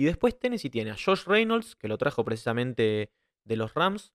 Y 0.00 0.06
después 0.06 0.38
Tennessee 0.38 0.70
tiene 0.70 0.92
a 0.92 0.96
Josh 0.96 1.26
Reynolds, 1.26 1.76
que 1.76 1.86
lo 1.86 1.98
trajo 1.98 2.24
precisamente 2.24 3.12
de 3.44 3.56
los 3.56 3.74
Rams, 3.74 4.14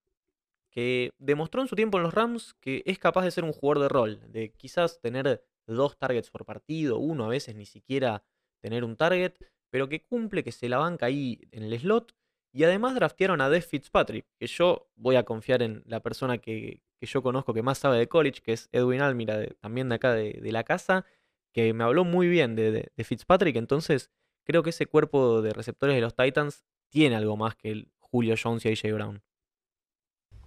que 0.72 1.12
demostró 1.20 1.62
en 1.62 1.68
su 1.68 1.76
tiempo 1.76 2.00
en 2.00 2.04
los 2.06 2.14
Rams 2.16 2.56
que 2.56 2.82
es 2.88 2.98
capaz 2.98 3.24
de 3.24 3.30
ser 3.30 3.44
un 3.44 3.54
jugador 3.54 3.84
de 3.84 3.90
rol, 3.90 4.32
de 4.32 4.52
quizás 4.54 5.00
tener 5.00 5.46
dos 5.68 5.96
targets 6.00 6.32
por 6.32 6.44
partido, 6.44 6.98
uno 6.98 7.26
a 7.26 7.28
veces 7.28 7.54
ni 7.54 7.68
siquiera 7.68 8.24
tener 8.64 8.84
un 8.84 8.96
target, 8.96 9.34
pero 9.70 9.88
que 9.88 10.02
cumple, 10.02 10.44
que 10.44 10.52
se 10.52 10.70
la 10.70 10.80
banca 10.80 11.06
ahí 11.06 11.40
en 11.52 11.62
el 11.62 11.80
slot. 11.80 12.16
Y 12.52 12.64
además 12.64 12.96
draftearon 12.96 13.40
a 13.40 13.52
Def 13.52 13.68
Fitzpatrick, 13.68 14.26
que 14.40 14.48
yo 14.48 14.90
voy 14.96 15.18
a 15.18 15.24
confiar 15.24 15.62
en 15.62 15.84
la 15.86 16.00
persona 16.02 16.40
que, 16.40 16.82
que 17.00 17.06
yo 17.06 17.22
conozco 17.22 17.54
que 17.54 17.62
más 17.62 17.78
sabe 17.78 18.00
de 18.00 18.10
college, 18.10 18.42
que 18.42 18.54
es 18.54 18.70
Edwin 18.72 19.02
Almira, 19.02 19.38
de, 19.38 19.56
también 19.60 19.90
de 19.90 19.96
acá 19.96 20.16
de, 20.16 20.40
de, 20.42 20.52
la 20.52 20.64
casa, 20.64 21.06
que 21.54 21.76
me 21.76 21.84
habló 21.84 22.06
muy 22.06 22.28
bien 22.28 22.56
de, 22.56 22.92
Fitzpatrick. 23.04 23.58
Entonces 23.58 24.10
creo 24.46 24.64
que 24.64 24.70
ese 24.70 24.86
cuerpo 24.86 25.42
de 25.42 25.52
receptores 25.52 25.96
de 25.96 26.02
los 26.02 26.16
Titans 26.16 26.64
tiene 26.90 27.18
algo 27.18 27.36
más 27.36 27.56
que 27.56 27.72
el 27.72 27.92
Julio 28.00 28.36
Jones 28.42 28.64
y 28.66 28.70
AJ 28.70 28.94
Brown. 28.94 29.22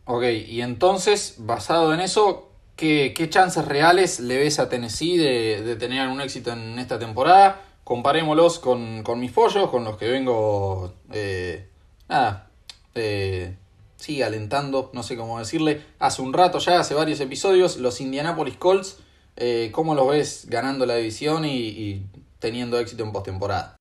Ok, 0.07 0.25
y 0.47 0.63
entonces, 0.63 1.35
basado 1.39 1.93
en 1.93 2.01
eso, 2.01 2.51
¿qué, 2.77 3.13
chances 3.29 3.67
reales 3.67 4.21
le 4.21 4.39
ves 4.39 4.59
a 4.59 4.71
Tennessee 4.71 5.19
de, 5.19 5.77
tener 5.77 6.09
un 6.09 6.23
éxito 6.23 6.51
en 6.53 6.79
esta 6.79 6.99
temporada? 6.99 7.63
Comparémoslos 7.85 8.59
con, 8.59 9.03
con 9.03 9.21
mis 9.21 9.33
pollos, 9.33 9.69
con 9.69 9.85
los 9.85 9.99
que 9.99 10.09
vengo, 10.09 10.95
eh, 11.13 11.69
nada, 12.09 12.51
eh, 12.95 13.57
sí, 13.97 14.23
alentando, 14.23 14.91
no 14.95 15.03
sé 15.03 15.17
cómo 15.17 15.39
decirle, 15.39 15.85
hace 15.99 16.23
un 16.23 16.33
rato 16.33 16.59
ya, 16.59 16.81
hace 16.81 16.95
varios 16.95 17.21
episodios, 17.21 17.77
los 17.77 18.01
Indianapolis 18.01 18.57
Colts, 18.57 18.99
eh, 19.37 19.71
¿cómo 19.73 19.95
los 19.95 20.09
ves 20.09 20.47
ganando 20.49 20.87
la 20.87 20.97
división 20.97 21.45
y 21.45 22.07
teniendo 22.39 22.79
éxito 22.79 23.05
en 23.05 23.13
postemporada? 23.13 23.78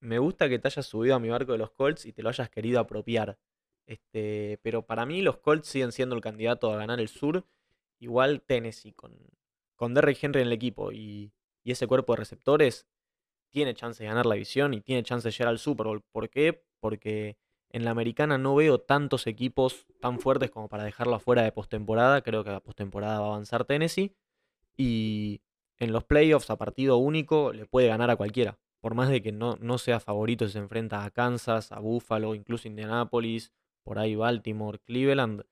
Me 0.00 0.18
gusta 0.18 0.48
que 0.48 0.58
te 0.58 0.68
hayas 0.68 0.86
subido 0.86 1.16
a 1.16 1.18
mi 1.18 1.28
barco 1.28 1.52
de 1.52 1.58
los 1.58 1.70
Colts 1.72 2.06
y 2.06 2.12
te 2.12 2.22
lo 2.22 2.28
hayas 2.28 2.50
querido 2.50 2.80
apropiar. 2.80 3.38
Este, 3.86 4.58
pero 4.62 4.86
para 4.86 5.06
mí 5.06 5.22
los 5.22 5.38
Colts 5.38 5.68
siguen 5.68 5.92
siendo 5.92 6.14
el 6.14 6.20
candidato 6.20 6.72
a 6.72 6.76
ganar 6.76 7.00
el 7.00 7.08
sur. 7.08 7.46
Igual 7.98 8.42
Tennessee 8.42 8.92
con, 8.92 9.16
con 9.76 9.94
Derrick 9.94 10.22
Henry 10.22 10.42
en 10.42 10.48
el 10.48 10.52
equipo 10.52 10.92
y, 10.92 11.32
y, 11.64 11.72
ese 11.72 11.86
cuerpo 11.88 12.12
de 12.12 12.18
receptores 12.18 12.86
tiene 13.50 13.74
chance 13.74 14.02
de 14.02 14.08
ganar 14.08 14.26
la 14.26 14.34
división 14.34 14.74
y 14.74 14.80
tiene 14.80 15.02
chance 15.02 15.26
de 15.26 15.32
llegar 15.32 15.48
al 15.48 15.58
Super 15.58 15.86
Bowl. 15.86 16.02
¿Por 16.12 16.28
qué? 16.30 16.64
Porque 16.80 17.38
en 17.70 17.84
la 17.84 17.90
americana 17.90 18.38
no 18.38 18.54
veo 18.54 18.78
tantos 18.78 19.26
equipos 19.26 19.86
tan 20.00 20.20
fuertes 20.20 20.50
como 20.50 20.68
para 20.68 20.84
dejarlo 20.84 21.16
afuera 21.16 21.42
de 21.42 21.52
postemporada. 21.52 22.22
Creo 22.22 22.44
que 22.44 22.50
a 22.50 22.60
postemporada 22.60 23.20
va 23.20 23.26
a 23.26 23.28
avanzar 23.30 23.64
Tennessee. 23.64 24.14
Y 24.76 25.42
en 25.78 25.92
los 25.92 26.04
playoffs 26.04 26.50
a 26.50 26.56
partido 26.56 26.98
único 26.98 27.52
le 27.52 27.66
puede 27.66 27.88
ganar 27.88 28.10
a 28.10 28.16
cualquiera. 28.16 28.58
Por 28.80 28.94
más 28.94 29.08
de 29.08 29.22
que 29.22 29.32
no, 29.32 29.56
no 29.60 29.78
sea 29.78 30.00
favorito, 30.00 30.48
se 30.48 30.58
enfrenta 30.58 31.04
a 31.04 31.10
Kansas, 31.10 31.72
a 31.72 31.80
Buffalo, 31.80 32.34
incluso 32.34 32.68
Indianapolis, 32.68 33.52
por 33.82 33.98
ahí 33.98 34.14
Baltimore, 34.14 34.78
Cleveland, 34.78 35.42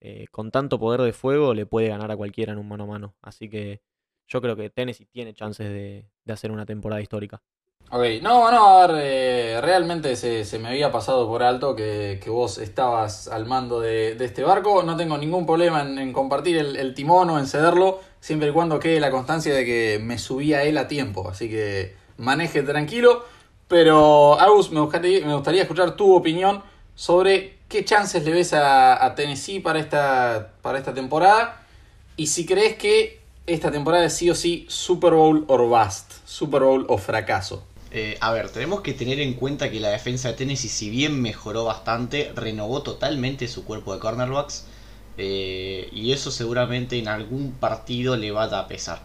eh, 0.00 0.26
con 0.30 0.50
tanto 0.50 0.78
poder 0.78 1.00
de 1.00 1.12
fuego 1.12 1.54
le 1.54 1.64
puede 1.64 1.88
ganar 1.88 2.10
a 2.10 2.16
cualquiera 2.16 2.52
en 2.52 2.58
un 2.58 2.68
mano 2.68 2.84
a 2.84 2.88
mano. 2.88 3.14
Así 3.22 3.48
que 3.48 3.80
yo 4.28 4.40
creo 4.40 4.56
que 4.56 4.70
Tennessee 4.70 5.06
tiene 5.06 5.32
chances 5.32 5.68
de, 5.68 6.10
de 6.24 6.32
hacer 6.32 6.50
una 6.50 6.66
temporada 6.66 7.00
histórica. 7.00 7.42
Ok, 7.90 8.02
no, 8.22 8.50
no, 8.50 8.66
a 8.66 8.86
ver, 8.86 8.96
eh, 9.02 9.60
realmente 9.60 10.16
se, 10.16 10.44
se, 10.44 10.58
me 10.58 10.68
había 10.68 10.90
pasado 10.90 11.28
por 11.28 11.42
alto 11.42 11.76
que, 11.76 12.18
que 12.22 12.30
vos 12.30 12.58
estabas 12.58 13.28
al 13.28 13.46
mando 13.46 13.80
de, 13.80 14.16
este 14.18 14.42
barco. 14.42 14.82
No 14.82 14.96
tengo 14.96 15.16
ningún 15.18 15.46
problema 15.46 15.82
en, 15.82 16.12
compartir 16.12 16.56
el, 16.56 16.76
el, 16.76 16.94
timón 16.94 17.30
o 17.30 17.38
en 17.38 17.46
cederlo, 17.46 18.00
siempre 18.20 18.48
y 18.48 18.52
cuando 18.52 18.80
quede 18.80 19.00
la 19.00 19.10
constancia 19.10 19.54
de 19.54 19.64
que 19.64 20.00
me 20.02 20.18
subí 20.18 20.54
a 20.54 20.64
él 20.64 20.78
a 20.78 20.88
tiempo. 20.88 21.28
Así 21.28 21.48
que 21.48 21.94
maneje 22.16 22.62
tranquilo. 22.62 23.24
Pero, 23.68 24.38
Agus, 24.40 24.70
me 24.70 24.80
gustaría, 24.80 25.26
me 25.26 25.34
gustaría 25.34 25.62
escuchar 25.62 25.96
tu 25.96 26.14
opinión 26.14 26.62
sobre 26.94 27.58
qué 27.68 27.84
chances 27.84 28.24
le 28.24 28.32
ves 28.32 28.52
a, 28.52 29.14
Tennessee 29.16 29.60
para 29.60 29.80
esta, 29.80 30.52
para 30.62 30.78
esta 30.78 30.94
temporada 30.94 31.62
y 32.16 32.28
si 32.28 32.46
crees 32.46 32.76
que 32.76 33.20
esta 33.46 33.70
temporada 33.70 34.04
es 34.04 34.14
sí 34.14 34.30
o 34.30 34.34
sí 34.34 34.66
Super 34.68 35.12
Bowl 35.12 35.44
or 35.48 35.68
bust, 35.68 36.12
Super 36.24 36.62
Bowl 36.62 36.86
o 36.88 36.98
fracaso. 36.98 37.64
Eh, 37.90 38.16
a 38.20 38.32
ver, 38.32 38.50
tenemos 38.50 38.80
que 38.80 38.92
tener 38.92 39.20
en 39.20 39.34
cuenta 39.34 39.70
que 39.70 39.80
la 39.80 39.90
defensa 39.90 40.28
de 40.28 40.34
Tennessee, 40.34 40.68
si 40.68 40.90
bien 40.90 41.20
mejoró 41.20 41.64
bastante, 41.64 42.32
renovó 42.34 42.82
totalmente 42.82 43.46
su 43.48 43.64
cuerpo 43.64 43.94
de 43.94 44.00
cornerbacks. 44.00 44.66
Eh, 45.16 45.88
y 45.92 46.12
eso 46.12 46.32
seguramente 46.32 46.98
en 46.98 47.06
algún 47.06 47.52
partido 47.52 48.16
le 48.16 48.32
va 48.32 48.44
a 48.44 48.66
pesar. 48.66 49.02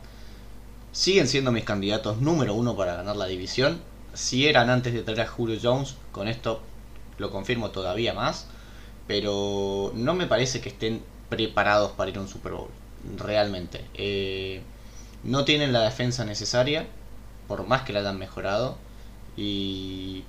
Siguen 0.99 1.29
siendo 1.29 1.53
mis 1.53 1.63
candidatos 1.63 2.19
número 2.19 2.53
uno 2.53 2.75
para 2.75 2.93
ganar 2.93 3.15
la 3.15 3.25
división. 3.25 3.79
Si 4.13 4.47
eran 4.47 4.69
antes 4.69 4.93
de 4.93 5.01
traer 5.01 5.21
a 5.21 5.27
Julio 5.27 5.57
Jones, 5.63 5.95
con 6.11 6.27
esto 6.27 6.59
lo 7.17 7.31
confirmo 7.31 7.71
todavía 7.71 8.13
más. 8.13 8.47
Pero 9.07 9.93
no 9.95 10.13
me 10.13 10.27
parece 10.27 10.59
que 10.59 10.67
estén 10.67 11.01
preparados 11.29 11.91
para 11.91 12.11
ir 12.11 12.17
a 12.17 12.19
un 12.19 12.27
Super 12.27 12.51
Bowl. 12.51 12.67
Realmente. 13.15 13.85
Eh, 13.93 14.61
no 15.23 15.45
tienen 15.45 15.71
la 15.71 15.83
defensa 15.83 16.25
necesaria 16.25 16.85
por 17.47 17.65
más 17.65 17.83
que 17.83 17.93
la 17.93 18.01
hayan 18.01 18.19
mejorado. 18.19 18.75
Y, 19.37 20.25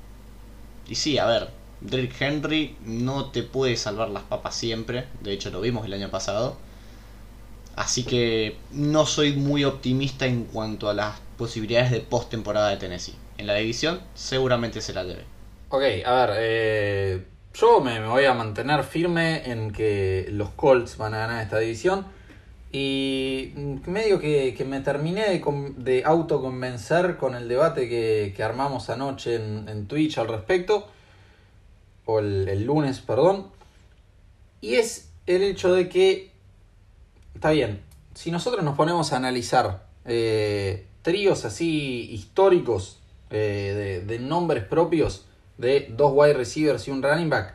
y 0.88 0.94
sí, 0.94 1.18
a 1.18 1.26
ver, 1.26 1.50
Derrick 1.80 2.14
Henry 2.22 2.76
no 2.84 3.32
te 3.32 3.42
puede 3.42 3.76
salvar 3.76 4.10
las 4.10 4.22
papas 4.22 4.54
siempre, 4.54 5.08
de 5.20 5.32
hecho 5.32 5.50
lo 5.50 5.60
vimos 5.60 5.84
el 5.84 5.94
año 5.94 6.12
pasado. 6.12 6.56
Así 7.80 8.04
que 8.04 8.58
no 8.72 9.06
soy 9.06 9.32
muy 9.32 9.64
optimista 9.64 10.26
en 10.26 10.44
cuanto 10.44 10.90
a 10.90 10.92
las 10.92 11.18
posibilidades 11.38 11.90
de 11.90 12.00
postemporada 12.00 12.68
de 12.68 12.76
Tennessee. 12.76 13.14
En 13.38 13.46
la 13.46 13.54
división 13.54 14.00
seguramente 14.12 14.82
se 14.82 14.92
la 14.92 15.02
debe. 15.02 15.24
Ok, 15.70 15.82
a 16.04 16.26
ver, 16.26 16.30
eh, 16.36 17.24
yo 17.54 17.80
me, 17.80 18.06
voy 18.06 18.26
a 18.26 18.34
mantener 18.34 18.84
firme 18.84 19.50
en 19.50 19.70
que 19.70 20.26
los 20.30 20.50
Colts 20.50 20.98
van 20.98 21.14
a 21.14 21.20
ganar 21.20 21.42
esta 21.42 21.58
división. 21.58 22.04
Y 22.70 23.54
medio 23.86 24.20
que, 24.20 24.62
me 24.68 24.80
terminé 24.80 25.30
de, 25.30 25.40
con- 25.40 25.82
de 25.82 26.04
autoconvencer 26.04 27.16
con 27.16 27.34
el 27.34 27.48
debate 27.48 27.88
que, 27.88 28.42
armamos 28.42 28.90
anoche 28.90 29.36
en, 29.36 29.86
Twitch 29.86 30.18
al 30.18 30.28
respecto. 30.28 30.86
O 32.04 32.18
el 32.18 32.62
lunes, 32.62 33.00
perdón. 33.00 33.46
Y 34.60 34.74
es 34.74 35.10
el 35.26 35.42
hecho 35.42 35.72
de 35.72 35.88
que, 35.88 36.29
está 37.34 37.50
bien, 37.50 37.82
si 38.14 38.30
nosotros 38.30 38.64
nos 38.64 38.76
ponemos 38.76 39.12
a 39.12 39.16
analizar 39.16 39.86
eh, 40.04 40.86
tríos 41.02 41.44
así 41.44 42.10
históricos 42.10 42.98
eh, 43.30 44.02
de, 44.06 44.18
nombres 44.18 44.64
propios 44.64 45.26
de 45.58 45.92
dos 45.96 46.12
wide 46.14 46.34
receivers 46.34 46.88
y 46.88 46.90
un 46.90 47.02
running 47.02 47.30
back, 47.30 47.54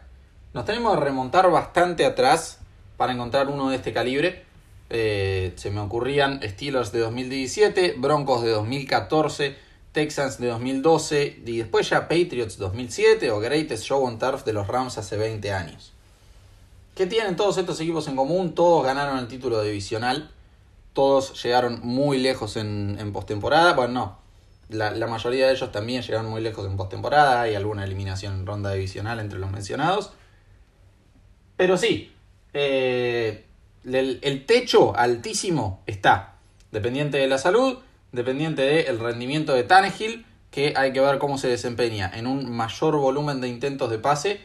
nos 0.53 0.65
tenemos 0.65 0.95
que 0.95 1.03
remontar 1.03 1.49
bastante 1.51 2.05
atrás 2.05 2.59
para 2.97 3.13
encontrar 3.13 3.49
uno 3.49 3.69
de 3.69 3.75
este 3.75 3.91
calibre. 3.91 4.45
Eh, 4.89 5.53
se 5.55 5.71
me 5.71 5.81
ocurrían 5.81 6.39
Steelers 6.43 6.91
de 6.91 6.99
2017, 6.99 7.95
Broncos 7.97 8.43
de 8.43 8.51
2014, 8.51 9.55
Texans 9.91 10.39
de 10.39 10.47
2012 10.47 11.41
y 11.45 11.57
después 11.57 11.89
ya 11.89 12.07
Patriots 12.07 12.57
2007 12.57 13.31
o 13.31 13.39
Greatest 13.39 13.83
Show 13.83 14.03
on 14.03 14.19
Turf 14.19 14.43
de 14.45 14.53
los 14.53 14.67
Rams 14.67 14.97
hace 14.97 15.17
20 15.17 15.51
años. 15.51 15.94
¿Qué 16.95 17.05
tienen 17.05 17.35
todos 17.35 17.57
estos 17.57 17.79
equipos 17.81 18.07
en 18.07 18.15
común? 18.15 18.55
Todos 18.55 18.85
ganaron 18.85 19.19
el 19.19 19.27
título 19.27 19.61
divisional, 19.61 20.31
todos 20.93 21.43
llegaron 21.43 21.81
muy 21.83 22.17
lejos 22.17 22.55
en, 22.55 22.97
en 22.99 23.11
postemporada. 23.11 23.73
Bueno, 23.73 23.93
no, 23.93 24.25
la, 24.69 25.07
mayoría 25.07 25.47
de 25.47 25.53
ellos 25.53 25.71
también 25.71 26.01
llegaron 26.01 26.29
muy 26.29 26.41
lejos 26.41 26.65
en 26.65 26.77
postemporada. 26.77 27.41
Hay 27.41 27.55
alguna 27.55 27.83
eliminación 27.83 28.33
en 28.33 28.45
ronda 28.45 28.71
divisional 28.71 29.19
entre 29.19 29.39
los 29.39 29.51
mencionados. 29.51 30.13
Pero 31.55 31.77
sí, 31.77 32.11
eh, 32.53 33.45
el, 33.83 34.45
techo 34.45 34.95
altísimo 34.95 35.83
está. 35.85 36.35
Dependiente 36.71 37.17
de 37.17 37.27
la 37.27 37.37
salud, 37.37 37.77
dependiente 38.11 38.63
del 38.63 38.99
rendimiento 38.99 39.53
de 39.53 39.63
Tannehill, 39.63 40.25
que 40.49 40.73
hay 40.75 40.93
que 40.93 40.99
ver 40.99 41.19
cómo 41.19 41.37
se 41.37 41.47
desempeña 41.47 42.11
en 42.13 42.27
un 42.27 42.51
mayor 42.51 42.97
volumen 42.97 43.41
de 43.41 43.47
intentos 43.47 43.89
de 43.89 43.99
pase 43.99 44.41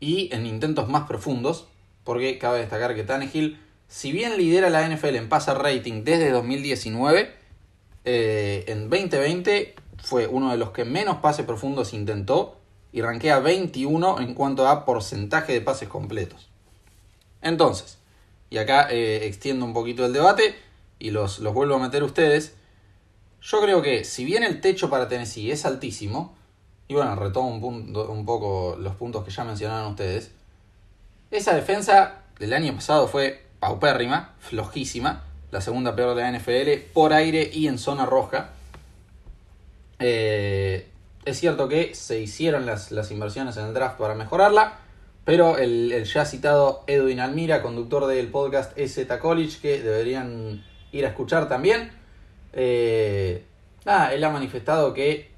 y 0.00 0.34
en 0.34 0.46
intentos 0.46 0.88
más 0.88 1.06
profundos. 1.06 1.66
Porque 2.04 2.38
cabe 2.38 2.60
destacar 2.60 2.94
que 2.94 3.04
Tannehill, 3.04 3.60
si 3.88 4.12
bien 4.12 4.36
lidera 4.36 4.70
la 4.70 4.88
NFL 4.88 5.16
en 5.16 5.28
passer 5.28 5.58
rating 5.58 6.04
desde 6.04 6.30
2019, 6.30 7.32
eh, 8.04 8.64
en 8.68 8.88
2020 8.88 9.74
fue 10.02 10.26
uno 10.26 10.50
de 10.50 10.56
los 10.56 10.70
que 10.70 10.84
menos 10.84 11.18
pases 11.18 11.44
profundos 11.44 11.92
intentó 11.92 12.56
y 12.92 13.02
rankea 13.02 13.38
21 13.38 14.20
en 14.20 14.34
cuanto 14.34 14.66
a 14.66 14.84
porcentaje 14.84 15.52
de 15.52 15.60
pases 15.60 15.88
completos. 15.88 16.48
Entonces, 17.42 17.98
y 18.48 18.58
acá 18.58 18.88
eh, 18.90 19.26
extiendo 19.26 19.64
un 19.64 19.72
poquito 19.72 20.04
el 20.04 20.12
debate 20.12 20.54
y 20.98 21.10
los, 21.10 21.38
los 21.38 21.54
vuelvo 21.54 21.76
a 21.76 21.78
meter 21.78 22.02
a 22.02 22.06
ustedes. 22.06 22.54
Yo 23.42 23.60
creo 23.62 23.80
que 23.82 24.04
si 24.04 24.24
bien 24.24 24.42
el 24.42 24.60
techo 24.60 24.90
para 24.90 25.08
Tennessee 25.08 25.50
es 25.50 25.64
altísimo, 25.64 26.34
y 26.90 26.94
bueno, 26.94 27.14
retomo 27.14 27.50
un, 27.50 28.26
poco 28.26 28.76
los 28.76 28.96
puntos 28.96 29.24
que 29.24 29.30
ya 29.30 29.44
mencionaron 29.44 29.92
ustedes, 29.92 30.32
esa 31.30 31.54
defensa 31.54 32.22
del 32.38 32.52
año 32.52 32.74
pasado 32.74 33.06
fue 33.08 33.44
paupérrima, 33.60 34.34
flojísima, 34.40 35.24
la 35.50 35.60
segunda 35.60 35.94
peor 35.94 36.16
de 36.16 36.22
la 36.22 36.38
NFL, 36.38 36.92
por 36.92 37.12
aire 37.12 37.50
y 37.52 37.66
en 37.66 37.78
zona 37.78 38.06
roja. 38.06 38.50
Eh, 39.98 40.88
es 41.24 41.38
cierto 41.38 41.68
que 41.68 41.94
se 41.94 42.20
hicieron 42.20 42.66
las, 42.66 42.90
las 42.90 43.10
inversiones 43.10 43.56
en 43.56 43.66
el 43.66 43.74
draft 43.74 43.98
para 43.98 44.14
mejorarla, 44.14 44.78
pero 45.24 45.58
el, 45.58 45.92
el 45.92 46.04
ya 46.04 46.24
citado 46.24 46.82
Edwin 46.86 47.20
Almira, 47.20 47.62
conductor 47.62 48.06
del 48.06 48.28
podcast 48.28 48.76
EZ 48.78 49.06
College, 49.20 49.58
que 49.60 49.82
deberían 49.82 50.64
ir 50.92 51.04
a 51.04 51.08
escuchar 51.08 51.48
también, 51.48 51.92
eh, 52.52 53.44
él 53.84 54.24
ha 54.24 54.30
manifestado 54.30 54.94
que 54.94 55.29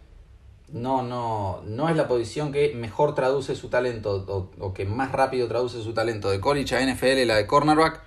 no, 0.72 1.02
no, 1.02 1.60
no 1.66 1.88
es 1.90 1.96
la 1.96 2.08
posición 2.08 2.50
que 2.50 2.74
mejor 2.74 3.14
traduce 3.14 3.54
su 3.54 3.68
talento 3.68 4.50
o, 4.58 4.72
que 4.72 4.86
más 4.86 5.12
rápido 5.12 5.46
traduce 5.46 5.82
su 5.82 5.92
talento 5.92 6.30
de 6.30 6.40
college 6.40 6.74
a 6.74 6.80
NFL, 6.80 7.26
la 7.26 7.36
de 7.36 7.46
cornerback. 7.46 8.00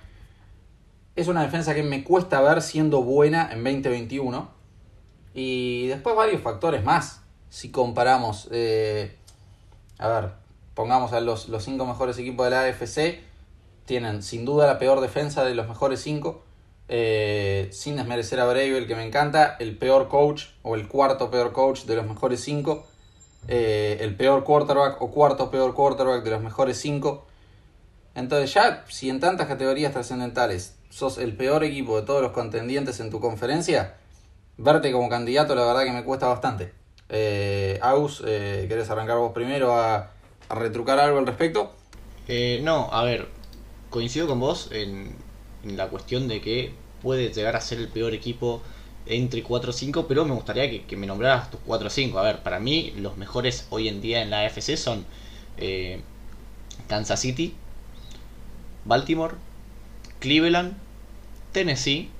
Es 1.14 1.28
una 1.28 1.42
defensa 1.42 1.74
que 1.74 1.84
me 1.84 2.02
cuesta 2.02 2.40
ver 2.40 2.60
siendo 2.60 3.02
buena 3.02 3.50
en 3.52 3.62
2021. 3.62 4.50
Y 5.32 5.86
después 5.86 6.16
varios 6.16 6.42
factores 6.42 6.82
más. 6.82 7.22
Si 7.50 7.70
comparamos, 7.70 8.48
eh, 8.50 9.16
a 9.98 10.08
ver, 10.08 10.32
pongamos 10.74 11.12
a 11.12 11.20
los, 11.20 11.48
los 11.48 11.62
cinco 11.62 11.86
mejores 11.86 12.18
equipos 12.18 12.46
de 12.46 12.50
la 12.50 12.62
AFC, 12.64 13.22
tienen 13.84 14.22
sin 14.22 14.44
duda 14.44 14.66
la 14.66 14.78
peor 14.78 15.00
defensa 15.00 15.44
de 15.44 15.54
los 15.54 15.68
mejores 15.68 16.00
cinco. 16.00 16.42
Eh, 16.88 17.68
sin 17.72 17.96
desmerecer 17.96 18.38
a 18.38 18.46
Bravel, 18.46 18.86
que 18.86 18.94
me 18.94 19.04
encanta, 19.04 19.56
el 19.58 19.76
peor 19.76 20.08
coach 20.08 20.44
o 20.62 20.76
el 20.76 20.86
cuarto 20.86 21.30
peor 21.30 21.52
coach 21.52 21.84
de 21.84 21.96
los 21.96 22.06
mejores 22.06 22.40
cinco. 22.40 22.86
Eh, 23.48 23.98
el 24.00 24.16
peor 24.16 24.44
quarterback 24.44 25.00
o 25.00 25.10
cuarto 25.10 25.50
peor 25.50 25.74
quarterback 25.74 26.22
de 26.22 26.30
los 26.30 26.42
mejores 26.42 26.78
cinco. 26.78 27.26
Entonces 28.14 28.54
ya, 28.54 28.84
si 28.88 29.10
en 29.10 29.20
tantas 29.20 29.46
categorías 29.46 29.92
trascendentales 29.92 30.76
sos 30.90 31.18
el 31.18 31.36
peor 31.36 31.62
equipo 31.64 32.00
de 32.00 32.06
todos 32.06 32.22
los 32.22 32.32
contendientes 32.32 32.98
en 33.00 33.10
tu 33.10 33.20
conferencia, 33.20 33.94
verte 34.56 34.90
como 34.90 35.08
candidato 35.08 35.54
la 35.54 35.64
verdad 35.64 35.84
que 35.84 35.92
me 35.92 36.04
cuesta 36.04 36.26
bastante. 36.26 36.72
Eh, 37.08 37.78
eh, 37.80 38.66
¿querés 38.68 38.90
arrancar 38.90 39.18
vos 39.18 39.32
primero 39.32 39.74
a, 39.74 40.10
a 40.48 40.54
retrucar 40.54 40.98
algo 40.98 41.18
al 41.18 41.26
respecto? 41.26 41.72
No, 42.62 42.88
a 42.90 43.04
ver, 43.04 43.28
coincido 43.90 44.26
con 44.26 44.40
vos 44.40 44.70
en 44.72 45.14
la 45.74 45.88
cuestión 45.88 46.28
de 46.28 46.40
que 46.40 46.72
puede 47.02 47.32
llegar 47.32 47.56
a 47.56 47.60
ser 47.60 47.78
el 47.78 47.88
peor 47.88 48.14
equipo 48.14 48.62
entre 49.06 49.42
4 49.42 49.70
o 49.70 49.72
5, 49.72 50.06
pero 50.08 50.24
me 50.24 50.34
gustaría 50.34 50.86
que, 50.86 50.96
me 50.96 51.06
nombraras 51.06 51.50
tus 51.50 51.60
4 51.66 51.86
o 51.86 51.90
5. 51.90 52.18
A 52.18 52.22
ver, 52.22 52.42
para 52.42 52.58
mí 52.58 52.92
los 52.96 53.16
mejores 53.16 53.66
hoy 53.70 53.88
en 53.88 54.00
día 54.00 54.22
en 54.22 54.30
la 54.30 54.40
AFC 54.40 54.76
son 54.76 55.04
eh, 55.58 56.00
Kansas 56.88 57.20
City, 57.20 57.54
Baltimore, 58.84 59.34
Cleveland, 60.20 60.76
Tennessee. 61.52 62.10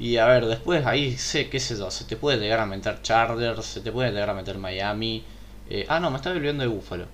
Y 0.00 0.16
a 0.16 0.26
ver, 0.26 0.46
después 0.46 0.86
ahí 0.86 1.16
sé, 1.16 1.48
qué 1.48 1.58
sé 1.58 1.76
yo, 1.76 1.90
se 1.90 2.04
te 2.04 2.16
puede 2.16 2.38
llegar 2.38 2.60
a 2.60 2.66
meter 2.66 3.02
Chargers, 3.02 3.64
se 3.66 3.80
te 3.80 3.90
puede 3.90 4.10
llegar 4.12 4.30
a 4.30 4.34
meter 4.34 4.58
Miami. 4.58 5.24
Eh, 5.70 5.86
ah, 5.88 6.00
no, 6.00 6.10
me 6.10 6.16
estaba 6.16 6.36
olvidando 6.36 6.62
de 6.62 6.68
Buffalo. 6.68 7.06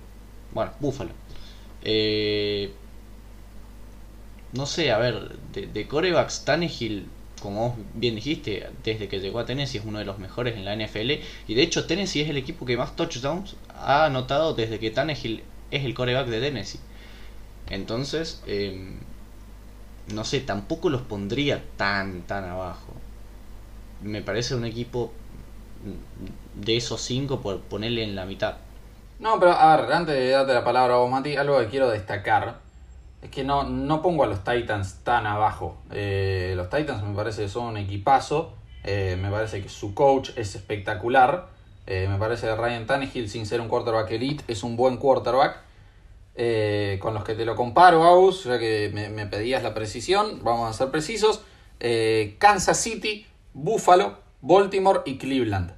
Bueno, 0.53 0.71
Buffalo. 0.79 1.11
Eh, 1.83 2.71
no 4.55 4.65
sé, 4.65 4.91
a 4.91 4.97
ver, 4.97 5.37
de, 5.53 5.67
de 5.67 5.87
corebacks, 5.87 6.45
Tannehill, 6.45 7.07
como 7.41 7.69
vos 7.69 7.77
bien 7.93 8.15
dijiste, 8.15 8.67
desde 8.83 9.07
que 9.07 9.19
llegó 9.19 9.39
a 9.39 9.45
Tennessee 9.45 9.77
es 9.77 9.85
uno 9.85 9.99
de 9.99 10.05
los 10.05 10.17
mejores 10.17 10.55
en 10.55 10.65
la 10.65 10.75
NFL. 10.75 11.11
Y 11.47 11.53
de 11.53 11.61
hecho, 11.61 11.85
Tennessee 11.85 12.21
es 12.21 12.29
el 12.29 12.37
equipo 12.37 12.65
que 12.65 12.77
más 12.77 12.95
touchdowns 12.95 13.55
ha 13.69 14.05
anotado 14.05 14.53
desde 14.53 14.79
que 14.79 14.91
Tannehill 14.91 15.43
es 15.71 15.85
el 15.85 15.93
coreback 15.93 16.27
de 16.27 16.39
Tennessee. 16.39 16.79
Entonces, 17.69 18.41
eh, 18.47 18.97
no 20.13 20.23
sé, 20.23 20.39
tampoco 20.39 20.89
los 20.89 21.01
pondría 21.01 21.63
tan, 21.77 22.21
tan 22.23 22.45
abajo. 22.45 22.93
Me 24.01 24.21
parece 24.21 24.55
un 24.55 24.65
equipo 24.65 25.11
de 26.55 26.77
esos 26.77 27.01
cinco 27.01 27.41
por 27.41 27.59
ponerle 27.61 28.03
en 28.03 28.15
la 28.15 28.25
mitad. 28.25 28.55
No, 29.19 29.39
pero 29.39 29.51
a 29.53 29.77
ver, 29.77 29.91
antes 29.93 30.15
de 30.15 30.29
darte 30.29 30.53
la 30.53 30.63
palabra 30.63 30.95
a 30.95 30.97
vos, 30.97 31.09
Mati, 31.11 31.35
algo 31.35 31.59
que 31.59 31.67
quiero 31.67 31.89
destacar 31.89 32.64
es 33.25 33.31
que 33.31 33.43
no, 33.43 33.63
no 33.63 34.01
pongo 34.01 34.23
a 34.23 34.27
los 34.27 34.43
Titans 34.43 34.99
tan 35.03 35.25
abajo. 35.25 35.77
Eh, 35.91 36.53
los 36.55 36.69
Titans 36.69 37.03
me 37.03 37.15
parece 37.15 37.43
que 37.43 37.49
son 37.49 37.65
un 37.65 37.77
equipazo. 37.77 38.53
Eh, 38.83 39.17
me 39.19 39.31
parece 39.31 39.63
que 39.63 39.69
su 39.69 39.95
coach 39.95 40.29
es 40.35 40.55
espectacular. 40.55 41.47
Eh, 41.87 42.07
me 42.07 42.17
parece 42.17 42.45
que 42.47 42.55
Ryan 42.55 42.85
Tannehill, 42.85 43.27
sin 43.27 43.47
ser 43.47 43.61
un 43.61 43.67
quarterback 43.67 44.11
elite, 44.11 44.43
es 44.47 44.63
un 44.63 44.75
buen 44.77 44.97
quarterback. 44.97 45.63
Con 46.99 47.13
los 47.13 47.23
que 47.23 47.33
te 47.33 47.45
lo 47.45 47.55
comparo, 47.55 48.03
Aus, 48.03 48.43
ya 48.43 48.59
que 48.59 48.91
me, 48.93 49.09
me 49.09 49.25
pedías 49.25 49.63
la 49.63 49.73
precisión, 49.73 50.41
vamos 50.43 50.69
a 50.69 50.73
ser 50.73 50.91
precisos. 50.91 51.41
Kansas 52.37 52.77
City, 52.77 53.25
Buffalo, 53.53 54.19
Baltimore 54.41 54.99
y 55.05 55.17
Cleveland. 55.17 55.73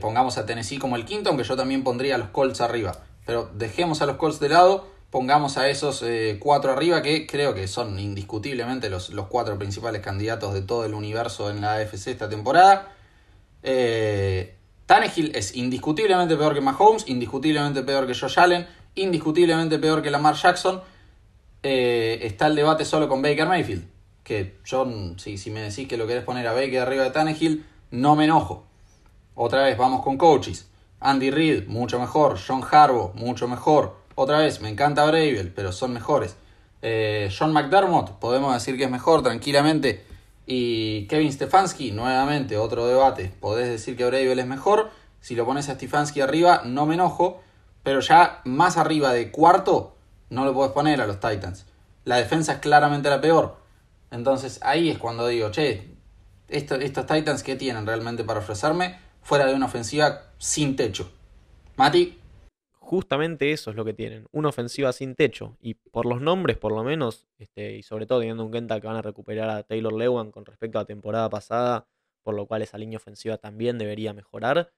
Pongamos 0.00 0.38
a 0.38 0.46
Tennessee 0.46 0.78
como 0.78 0.94
el 0.94 1.04
quinto, 1.04 1.30
aunque 1.30 1.44
yo 1.44 1.56
también 1.56 1.82
pondría 1.82 2.14
a 2.14 2.18
los 2.18 2.28
Colts 2.28 2.60
arriba. 2.60 2.92
Pero 3.26 3.50
dejemos 3.54 4.00
a 4.00 4.06
los 4.06 4.16
Colts 4.16 4.38
de 4.38 4.50
lado, 4.50 4.93
pongamos 5.14 5.58
a 5.58 5.68
esos 5.68 6.02
eh, 6.02 6.38
cuatro 6.40 6.72
arriba 6.72 7.00
que 7.00 7.24
creo 7.24 7.54
que 7.54 7.68
son 7.68 8.00
indiscutiblemente 8.00 8.90
los, 8.90 9.10
los 9.10 9.28
cuatro 9.28 9.56
principales 9.56 10.02
candidatos 10.02 10.52
de 10.54 10.62
todo 10.62 10.84
el 10.84 10.92
universo 10.92 11.50
en 11.50 11.60
la 11.60 11.74
AFC 11.74 12.08
esta 12.08 12.28
temporada. 12.28 12.92
Eh, 13.62 14.56
Tannehill 14.86 15.30
es 15.36 15.54
indiscutiblemente 15.54 16.34
peor 16.34 16.52
que 16.52 16.60
Mahomes, 16.60 17.04
indiscutiblemente 17.06 17.84
peor 17.84 18.08
que 18.08 18.14
Josh 18.16 18.40
Allen, 18.40 18.66
indiscutiblemente 18.96 19.78
peor 19.78 20.02
que 20.02 20.10
Lamar 20.10 20.34
Jackson. 20.34 20.82
Eh, 21.62 22.18
está 22.22 22.48
el 22.48 22.56
debate 22.56 22.84
solo 22.84 23.08
con 23.08 23.22
Baker 23.22 23.46
Mayfield. 23.46 23.84
Que 24.24 24.56
yo, 24.64 24.84
si, 25.16 25.38
si 25.38 25.48
me 25.52 25.60
decís 25.60 25.86
que 25.86 25.96
lo 25.96 26.08
querés 26.08 26.24
poner 26.24 26.44
a 26.48 26.54
Baker 26.54 26.80
arriba 26.80 27.04
de 27.04 27.12
Tannehill, 27.12 27.64
no 27.92 28.16
me 28.16 28.24
enojo. 28.24 28.66
Otra 29.36 29.62
vez, 29.62 29.78
vamos 29.78 30.02
con 30.02 30.18
coaches. 30.18 30.68
Andy 30.98 31.30
Reid, 31.30 31.68
mucho 31.68 32.00
mejor. 32.00 32.36
John 32.44 32.64
Harbaugh, 32.68 33.12
mucho 33.14 33.46
mejor. 33.46 34.02
Otra 34.16 34.38
vez, 34.38 34.60
me 34.60 34.68
encanta 34.68 35.04
Bravel, 35.04 35.52
pero 35.54 35.72
son 35.72 35.92
mejores. 35.92 36.36
Eh, 36.82 37.30
John 37.36 37.52
McDermott, 37.52 38.18
podemos 38.18 38.54
decir 38.54 38.76
que 38.76 38.84
es 38.84 38.90
mejor 38.90 39.22
tranquilamente. 39.22 40.04
Y 40.46 41.06
Kevin 41.06 41.32
Stefanski, 41.32 41.90
nuevamente, 41.90 42.56
otro 42.56 42.86
debate. 42.86 43.32
Podés 43.40 43.68
decir 43.68 43.96
que 43.96 44.04
Bravel 44.04 44.38
es 44.38 44.46
mejor. 44.46 44.90
Si 45.20 45.34
lo 45.34 45.44
pones 45.46 45.68
a 45.68 45.74
Stefanski 45.74 46.20
arriba, 46.20 46.62
no 46.64 46.86
me 46.86 46.94
enojo. 46.94 47.40
Pero 47.82 48.00
ya 48.00 48.40
más 48.44 48.76
arriba 48.76 49.12
de 49.12 49.30
cuarto, 49.30 49.96
no 50.30 50.44
lo 50.44 50.54
puedes 50.54 50.72
poner 50.72 51.00
a 51.00 51.06
los 51.06 51.20
Titans. 51.20 51.66
La 52.04 52.16
defensa 52.16 52.54
es 52.54 52.58
claramente 52.58 53.10
la 53.10 53.20
peor. 53.20 53.56
Entonces 54.10 54.60
ahí 54.62 54.90
es 54.90 54.98
cuando 54.98 55.26
digo, 55.26 55.50
che, 55.50 55.94
estos 56.48 57.06
Titans, 57.06 57.42
¿qué 57.42 57.56
tienen 57.56 57.86
realmente 57.86 58.22
para 58.22 58.40
ofrecerme? 58.40 58.98
Fuera 59.22 59.46
de 59.46 59.54
una 59.54 59.66
ofensiva 59.66 60.22
sin 60.38 60.76
techo. 60.76 61.10
Mati. 61.76 62.20
Justamente 62.86 63.50
eso 63.50 63.70
es 63.70 63.76
lo 63.76 63.84
que 63.86 63.94
tienen, 63.94 64.28
una 64.30 64.50
ofensiva 64.50 64.92
sin 64.92 65.14
techo. 65.14 65.56
Y 65.58 65.72
por 65.72 66.04
los 66.04 66.20
nombres, 66.20 66.58
por 66.58 66.70
lo 66.70 66.84
menos, 66.84 67.26
este, 67.38 67.76
y 67.76 67.82
sobre 67.82 68.04
todo 68.04 68.18
teniendo 68.20 68.42
en 68.42 68.50
cuenta 68.50 68.78
que 68.78 68.86
van 68.86 68.96
a 68.96 69.00
recuperar 69.00 69.48
a 69.48 69.62
Taylor 69.62 69.94
Lewan 69.94 70.30
con 70.30 70.44
respecto 70.44 70.78
a 70.78 70.82
la 70.82 70.86
temporada 70.86 71.30
pasada, 71.30 71.88
por 72.22 72.34
lo 72.34 72.46
cual 72.46 72.60
esa 72.60 72.76
línea 72.76 72.98
ofensiva 72.98 73.38
también 73.38 73.78
debería 73.78 74.12
mejorar. 74.12 74.70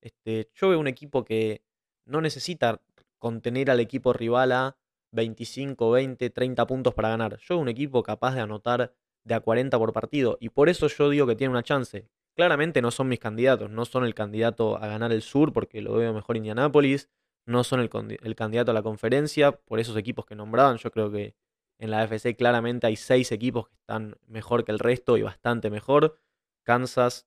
Este, 0.00 0.48
yo 0.54 0.70
veo 0.70 0.80
un 0.80 0.86
equipo 0.86 1.22
que 1.22 1.62
no 2.06 2.22
necesita 2.22 2.80
contener 3.18 3.70
al 3.70 3.80
equipo 3.80 4.14
rival 4.14 4.52
a 4.52 4.78
25, 5.12 5.90
20, 5.90 6.30
30 6.30 6.66
puntos 6.66 6.94
para 6.94 7.10
ganar. 7.10 7.36
Yo 7.40 7.56
veo 7.56 7.62
un 7.62 7.68
equipo 7.68 8.02
capaz 8.02 8.34
de 8.36 8.40
anotar 8.40 8.94
de 9.24 9.34
a 9.34 9.40
40 9.40 9.78
por 9.78 9.92
partido. 9.92 10.38
Y 10.40 10.48
por 10.48 10.70
eso 10.70 10.86
yo 10.86 11.10
digo 11.10 11.26
que 11.26 11.36
tiene 11.36 11.50
una 11.50 11.62
chance. 11.62 12.08
Claramente 12.34 12.80
no 12.80 12.90
son 12.90 13.08
mis 13.08 13.18
candidatos, 13.18 13.68
no 13.70 13.84
son 13.84 14.06
el 14.06 14.14
candidato 14.14 14.78
a 14.78 14.86
ganar 14.86 15.12
el 15.12 15.20
sur 15.20 15.52
porque 15.52 15.82
lo 15.82 15.92
veo 15.92 16.14
mejor 16.14 16.38
Indianápolis, 16.38 17.10
no 17.50 17.64
son 17.64 17.80
el, 17.80 18.34
candidato 18.36 18.70
a 18.70 18.74
la 18.74 18.82
conferencia 18.82 19.52
por 19.52 19.80
esos 19.80 19.96
equipos 19.96 20.24
que 20.24 20.36
nombraban. 20.36 20.78
Yo 20.78 20.90
creo 20.90 21.10
que 21.10 21.34
en 21.78 21.90
la 21.90 22.04
FC 22.04 22.36
claramente 22.36 22.86
hay 22.86 22.96
seis 22.96 23.32
equipos 23.32 23.68
que 23.68 23.74
están 23.74 24.16
mejor 24.26 24.64
que 24.64 24.72
el 24.72 24.78
resto 24.78 25.16
y 25.16 25.22
bastante 25.22 25.68
mejor. 25.68 26.18
Kansas, 26.62 27.26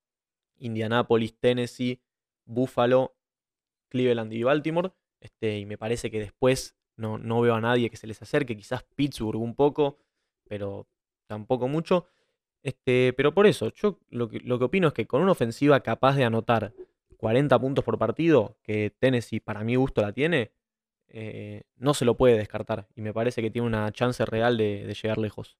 Indianápolis, 0.58 1.38
Tennessee, 1.40 2.02
Buffalo, 2.46 3.16
Cleveland 3.90 4.32
y 4.34 4.44
Baltimore. 4.44 4.94
Este, 5.20 5.60
y 5.60 5.66
me 5.66 5.78
parece 5.78 6.10
que 6.10 6.20
después 6.20 6.78
no, 6.96 7.18
no 7.18 7.42
veo 7.42 7.56
a 7.56 7.62
nadie 7.62 7.90
que 7.90 7.98
se 7.98 8.08
les 8.08 8.22
acerque, 8.22 8.56
quizás 8.56 8.84
Pittsburgh 8.96 9.42
un 9.42 9.56
poco, 9.56 9.98
pero 10.46 10.88
tampoco 11.28 11.68
mucho. 11.68 12.08
Este, 12.62 13.12
pero 13.14 13.34
por 13.34 13.46
eso, 13.46 13.74
yo 13.74 14.00
lo 14.10 14.30
que, 14.30 14.40
lo 14.40 14.58
que 14.58 14.66
opino 14.66 14.88
es 14.88 14.94
que 14.94 15.06
con 15.06 15.22
una 15.22 15.34
ofensiva 15.34 15.82
capaz 15.82 16.16
de 16.16 16.24
anotar 16.24 16.74
40 17.24 17.58
puntos 17.58 17.86
por 17.86 17.98
partido, 17.98 18.58
que 18.64 18.94
Tennessee 19.00 19.40
para 19.40 19.64
mi 19.64 19.76
gusto 19.76 20.02
la 20.02 20.12
tiene, 20.12 20.52
eh, 21.08 21.64
no 21.78 21.94
se 21.94 22.04
lo 22.04 22.18
puede 22.18 22.38
descartar. 22.38 22.86
Y 22.98 23.02
me 23.02 23.14
parece 23.14 23.42
que 23.42 23.50
tiene 23.50 23.66
una 23.66 23.90
chance 23.94 24.26
real 24.26 24.58
de, 24.58 24.94
llegar 25.02 25.18
lejos. 25.18 25.56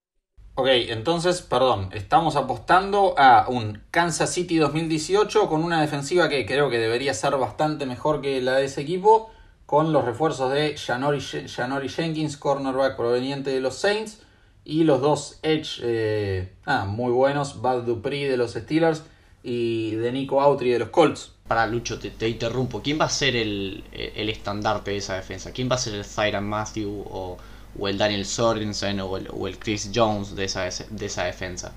Ok, 0.56 0.68
entonces, 0.90 1.42
perdón, 1.42 1.88
estamos 1.94 2.36
apostando 2.36 3.16
a 3.18 3.48
un 3.48 3.82
Kansas 3.92 4.34
City 4.34 4.58
2018 4.58 5.48
con 5.48 5.64
una 5.64 5.80
defensiva 5.80 6.28
que 6.28 6.46
creo 6.46 6.70
que 6.70 6.80
debería 6.80 7.14
ser 7.14 7.38
bastante 7.38 7.86
mejor 7.86 8.20
que 8.20 8.42
la 8.42 8.56
de 8.56 8.66
ese 8.66 8.82
equipo, 8.82 9.32
con 9.66 9.94
los 9.94 10.04
refuerzos 10.04 10.52
de 10.52 10.76
Janori, 10.76 11.88
Jenkins, 11.88 12.36
cornerback 12.36 12.98
proveniente 12.98 13.52
de 13.52 13.62
los 13.62 13.76
Saints, 13.76 14.22
y 14.66 14.84
los 14.84 15.00
dos 15.00 15.40
Edge 15.44 15.80
eh, 15.82 16.52
muy 16.88 17.14
buenos, 17.14 17.62
Bad 17.62 17.84
Dupree 17.84 18.28
de 18.28 18.36
los 18.36 18.52
Steelers 18.52 19.04
y 19.44 19.92
de 19.96 20.12
Nico 20.12 20.42
Autry 20.42 20.72
de 20.72 20.80
los 20.80 20.90
Colts. 20.90 21.32
Para 21.48 21.68
Lucho, 21.68 22.00
te, 22.00 22.30
interrumpo. 22.30 22.82
¿Quién 22.82 23.00
va 23.00 23.06
a 23.06 23.10
ser 23.10 23.36
el, 23.36 23.84
estandarte 23.92 24.92
de 24.92 24.98
esa 24.98 25.16
defensa? 25.16 25.52
¿Quién 25.52 25.70
va 25.70 25.76
a 25.76 25.78
ser 25.78 25.96
el 25.96 26.06
Tyron 26.06 26.46
Matthew 26.46 27.06
o, 27.10 27.38
el 27.86 27.98
Daniel 27.98 28.26
Sorensen 28.26 29.02
o 29.02 29.18
el, 29.18 29.60
Chris 29.60 29.92
Jones 29.94 30.36
de 30.36 30.46
esa, 30.46 30.64
de 30.64 31.06
esa 31.06 31.26
defensa? 31.26 31.74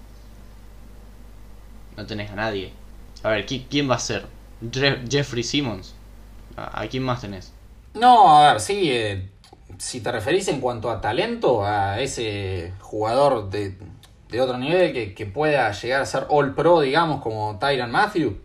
No 1.96 2.07
tenés 2.07 2.31
a 2.31 2.37
nadie. 2.37 2.72
A 3.22 3.31
ver, 3.31 3.46
¿quién, 3.46 3.90
va 3.90 3.96
a 3.96 3.98
ser? 3.98 4.26
¿Jeffrey 5.11 5.42
Simmons? 5.42 5.94
¿A, 6.57 6.87
quién 6.87 7.02
más 7.02 7.20
tenés? 7.20 7.52
No, 7.94 8.38
a 8.38 8.52
ver, 8.52 8.61
sí. 8.61 8.90
Eh, 8.90 9.29
si 9.79 10.00
te 10.00 10.12
referís 10.12 10.48
en 10.48 10.61
cuanto 10.61 10.90
a 10.90 11.00
talento, 11.00 11.64
a 11.64 12.00
ese 12.00 12.72
jugador 12.81 13.50
de, 13.50 13.76
otro 14.40 14.58
nivel 14.58 15.14
que, 15.14 15.26
pueda 15.26 15.70
llegar 15.72 16.02
a 16.02 16.06
ser 16.06 16.26
All 16.28 16.54
Pro, 16.54 16.80
digamos, 16.80 17.22
como 17.22 17.58
Tyron 17.58 17.90
Matthew, 17.90 18.38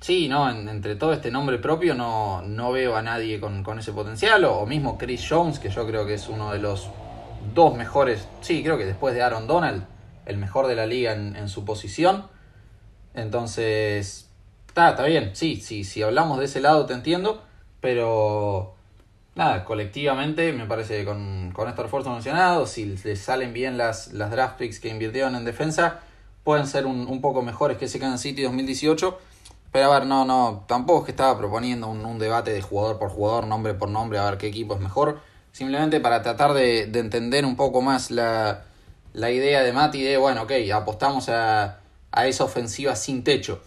sí, 0.00 0.28
no, 0.28 0.48
entre 0.50 0.96
todo 0.96 1.12
este 1.12 1.30
nombre 1.30 1.58
propio 1.58 1.94
no, 1.94 2.42
no 2.42 2.72
veo 2.72 2.96
a 2.96 3.02
nadie 3.02 3.40
con, 3.40 3.78
ese 3.78 3.92
potencial, 3.92 4.44
o, 4.44 4.66
mismo 4.66 4.98
Chris 4.98 5.26
Jones, 5.28 5.58
que 5.58 5.70
yo 5.70 5.86
creo 5.86 6.06
que 6.06 6.14
es 6.14 6.28
uno 6.28 6.52
de 6.52 6.58
los 6.58 6.88
dos 7.54 7.74
mejores, 7.74 8.28
sí, 8.40 8.62
creo 8.62 8.76
que 8.78 8.84
después 8.84 9.14
de 9.14 9.22
Aaron 9.22 9.46
Donald, 9.46 9.84
el 10.26 10.36
mejor 10.36 10.66
de 10.66 10.76
la 10.76 10.86
liga 10.86 11.12
en, 11.12 11.48
su 11.48 11.64
posición. 11.64 12.26
Entonces, 13.14 14.28
está, 14.68 14.90
está 14.90 15.04
bien, 15.04 15.30
sí, 15.34 15.60
sí, 15.60 15.84
si 15.84 16.02
hablamos 16.02 16.38
de 16.38 16.44
ese 16.44 16.60
lado 16.60 16.84
te 16.84 16.92
entiendo, 16.92 17.42
pero 17.80 18.75
nada, 19.36 19.64
colectivamente 19.64 20.52
me 20.52 20.66
parece 20.66 20.98
que 20.98 21.04
con, 21.04 21.52
con 21.52 21.68
estos 21.68 21.84
refuerzos 21.84 22.12
mencionados, 22.12 22.70
si 22.70 22.86
les 22.86 23.20
salen 23.20 23.52
bien 23.52 23.78
las, 23.78 24.12
las 24.12 24.30
draft 24.30 24.58
picks 24.58 24.80
que 24.80 24.88
invirtieron 24.88 25.36
en 25.36 25.44
defensa, 25.44 26.00
pueden 26.42 26.66
ser 26.66 26.86
un, 26.86 27.20
poco 27.20 27.42
mejores 27.42 27.76
que 27.76 27.84
ese 27.84 28.00
Kansas 28.00 28.22
City 28.22 28.42
2018. 28.42 29.18
Pero 29.72 29.92
a 29.92 29.98
ver, 29.98 30.08
no, 30.08 30.24
no, 30.24 30.64
tampoco 30.66 31.00
es 31.00 31.04
que 31.06 31.10
estaba 31.10 31.36
proponiendo 31.36 31.88
un, 31.88 32.18
debate 32.18 32.52
de 32.52 32.62
jugador 32.62 32.98
por 32.98 33.10
jugador, 33.10 33.46
nombre 33.46 33.74
por 33.74 33.90
nombre, 33.90 34.18
a 34.18 34.24
ver 34.30 34.38
qué 34.38 34.46
equipo 34.46 34.74
es 34.74 34.80
mejor. 34.80 35.20
Simplemente 35.52 36.00
para 36.00 36.22
tratar 36.22 36.54
de, 36.54 36.84
entender 36.84 37.44
un 37.44 37.56
poco 37.56 37.82
más 37.82 38.10
la, 38.10 38.64
idea 39.14 39.62
de 39.62 39.72
Mati 39.72 40.02
de, 40.02 40.16
bueno, 40.16 40.44
ok, 40.44 40.52
apostamos 40.72 41.28
a, 41.28 41.80
a 42.10 42.26
esa 42.26 42.44
ofensiva 42.44 42.96
sin 42.96 43.22
techo. 43.22 43.60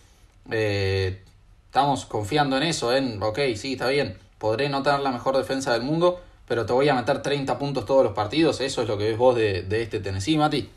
Eh, 0.50 1.22
estamos 1.66 2.06
confiando 2.06 2.58
en 2.58 2.64
eso, 2.64 2.96
en, 2.96 3.22
ok, 3.22 3.40
sí, 3.56 3.74
está 3.74 3.88
bien 3.90 4.29
podré 4.40 4.70
no 4.70 4.82
tener 4.82 5.02
la 5.02 5.12
mejor 5.12 5.38
defensa 5.38 5.74
del 5.74 5.84
mundo, 5.84 6.20
pero 6.48 6.66
te 6.66 6.74
voy 6.74 6.90
a 6.90 6.96
meter 6.96 7.22
30 7.22 7.60
puntos 7.60 7.86
todos 7.86 8.04
los 8.04 8.14
partidos. 8.14 8.60
Eso 8.62 8.82
es 8.82 8.88
lo 8.88 8.98
que 8.98 9.10
ves 9.10 9.18
vos 9.18 9.36
de, 9.36 9.68
este 9.70 10.00
Tennessee, 10.00 10.38
Mati. 10.38 10.68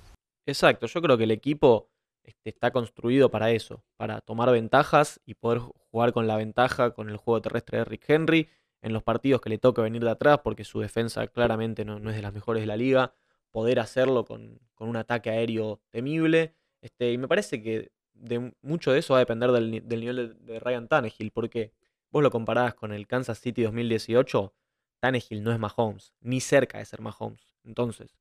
Exacto, 0.44 0.86
yo 0.86 1.00
creo 1.00 1.16
que 1.16 1.24
el 1.24 1.30
equipo 1.30 1.88
este, 2.24 2.50
está 2.50 2.72
construido 2.72 3.30
para 3.30 3.52
eso, 3.52 3.82
para 3.96 4.20
tomar 4.20 4.50
ventajas 4.50 5.20
y 5.24 5.34
poder 5.34 5.60
jugar 5.60 6.12
con 6.12 6.26
la 6.26 6.36
ventaja 6.36 6.90
con 6.90 7.08
el 7.08 7.16
juego 7.16 7.40
terrestre 7.40 7.78
de 7.78 7.84
Rick 7.84 8.04
Henry 8.08 8.48
en 8.82 8.92
los 8.92 9.04
partidos 9.04 9.40
que 9.40 9.48
le 9.48 9.58
toque 9.58 9.80
venir 9.80 10.02
de 10.02 10.10
atrás, 10.10 10.40
porque 10.42 10.64
su 10.64 10.80
defensa 10.80 11.28
claramente 11.28 11.84
no, 11.84 11.96
es 12.10 12.16
de 12.16 12.22
las 12.22 12.34
mejores 12.34 12.62
de 12.62 12.66
la 12.66 12.76
liga, 12.76 13.14
poder 13.52 13.78
hacerlo 13.78 14.24
con, 14.24 14.60
un 14.78 14.96
ataque 14.96 15.30
aéreo 15.30 15.80
temible. 15.90 16.56
Este, 16.80 17.12
y 17.12 17.18
me 17.18 17.28
parece 17.28 17.62
que 17.62 17.92
de, 18.14 18.52
mucho 18.62 18.90
de 18.90 18.98
eso 18.98 19.14
va 19.14 19.18
a 19.18 19.20
depender 19.20 19.52
del, 19.52 19.70
nivel 19.70 20.16
de, 20.16 20.52
de 20.54 20.58
Ryan 20.58 20.88
Tannehill, 20.88 21.30
porque 21.30 21.72
vos 22.12 22.22
lo 22.22 22.30
comparás 22.30 22.74
con 22.74 22.92
el 22.92 23.06
Kansas 23.06 23.40
City 23.40 23.62
2018, 23.62 24.54
Tannehill 25.00 25.42
no 25.42 25.50
es 25.50 25.58
Mahomes, 25.58 26.14
ni 26.20 26.40
cerca 26.40 26.78
de 26.78 26.84
ser 26.84 27.00
Mahomes. 27.00 27.56
Entonces, 27.64 28.14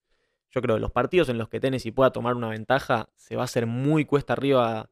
yo 0.49 0.62
creo 0.62 0.75
que 0.75 0.82
los 0.82 0.91
partidos 0.91 1.30
en 1.30 1.38
los 1.38 1.49
que 1.49 1.60
Tennessee 1.60 1.91
pueda 1.91 2.12
tomar 2.12 2.36
una 2.36 2.49
ventaja, 2.49 3.10
se 3.15 3.36
va 3.36 3.43
a 3.43 3.45
hacer 3.45 3.67
muy 3.67 4.06
cuesta 4.06 4.34
arriba 4.34 4.89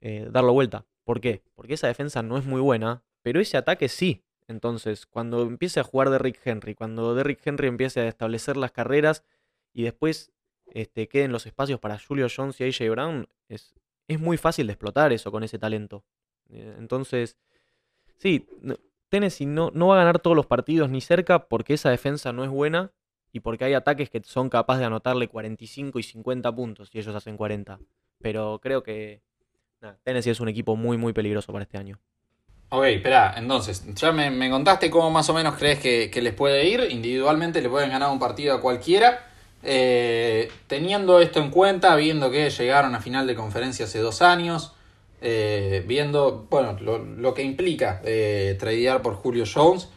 eh, 0.00 0.28
darlo 0.30 0.52
vuelta. 0.52 0.86
¿Por 1.04 1.20
qué? 1.20 1.42
Porque 1.54 1.74
esa 1.74 1.88
defensa 1.88 2.22
no 2.22 2.38
es 2.38 2.44
muy 2.44 2.60
buena, 2.60 3.02
pero 3.22 3.40
ese 3.40 3.56
ataque 3.56 3.88
sí. 3.88 4.24
Entonces, 4.48 5.06
cuando 5.06 5.42
empiece 5.42 5.80
a 5.80 5.84
jugar 5.84 6.10
Derrick 6.10 6.40
Henry, 6.44 6.74
cuando 6.74 7.14
Derrick 7.14 7.44
Henry 7.44 7.66
empiece 7.66 8.00
a 8.00 8.08
establecer 8.08 8.56
las 8.56 8.70
carreras 8.70 9.24
y 9.72 9.82
después 9.82 10.32
este, 10.66 11.08
queden 11.08 11.32
los 11.32 11.46
espacios 11.46 11.80
para 11.80 11.98
Julio 11.98 12.28
Jones 12.34 12.60
y 12.60 12.64
AJ 12.64 12.90
Brown, 12.90 13.28
es, 13.48 13.74
es 14.06 14.20
muy 14.20 14.36
fácil 14.36 14.66
de 14.66 14.74
explotar 14.74 15.12
eso 15.12 15.32
con 15.32 15.42
ese 15.42 15.58
talento. 15.58 16.04
Eh, 16.48 16.76
entonces, 16.78 17.36
Sí, 18.18 18.48
Tennessee 19.08 19.46
no, 19.46 19.70
no 19.74 19.88
va 19.88 19.94
a 19.94 19.98
ganar 19.98 20.18
todos 20.18 20.36
los 20.36 20.46
partidos 20.46 20.90
ni 20.90 21.00
cerca 21.00 21.48
porque 21.48 21.74
esa 21.74 21.90
defensa 21.90 22.32
no 22.32 22.44
es 22.44 22.50
buena 22.50 22.92
y 23.32 23.40
porque 23.40 23.64
hay 23.64 23.74
ataques 23.74 24.10
que 24.10 24.22
son 24.24 24.48
capaces 24.48 24.80
de 24.80 24.86
anotarle 24.86 25.28
45 25.28 25.98
y 25.98 26.02
50 26.02 26.54
puntos 26.54 26.90
y 26.92 26.98
ellos 26.98 27.14
hacen 27.14 27.36
40. 27.36 27.78
Pero 28.20 28.58
creo 28.62 28.82
que 28.82 29.20
Tennessee 30.04 30.30
es 30.30 30.40
un 30.40 30.48
equipo 30.48 30.76
muy, 30.76 30.96
muy 30.96 31.12
peligroso 31.12 31.52
para 31.52 31.64
este 31.64 31.78
año. 31.78 31.98
Ok, 32.68 32.84
espera, 32.86 33.34
entonces, 33.36 33.84
ya 33.94 34.10
me, 34.10 34.50
contaste 34.50 34.90
cómo 34.90 35.10
más 35.10 35.28
o 35.28 35.34
menos 35.34 35.54
crees 35.54 35.78
que, 35.78 36.20
les 36.20 36.34
puede 36.34 36.66
ir. 36.66 36.88
Individualmente 36.90 37.62
le 37.62 37.68
pueden 37.68 37.90
ganar 37.90 38.10
un 38.10 38.18
partido 38.18 38.54
a 38.54 38.60
cualquiera. 38.60 39.24
Eh, 39.62 40.50
teniendo 40.66 41.20
esto 41.20 41.40
en 41.40 41.50
cuenta, 41.50 41.94
viendo 41.96 42.30
que 42.30 42.50
llegaron 42.50 42.94
a 42.94 43.00
final 43.00 43.26
de 43.26 43.34
conferencia 43.34 43.84
hace 43.84 44.00
dos 44.00 44.22
años, 44.22 44.74
eh, 45.20 45.84
viendo, 45.86 46.46
bueno, 46.50 46.76
lo, 46.80 46.98
lo 46.98 47.34
que 47.34 47.42
implica 47.42 48.00
eh, 48.04 48.56
tradear 48.58 49.02
por 49.02 49.14
Julio 49.14 49.44
Jones 49.52 49.88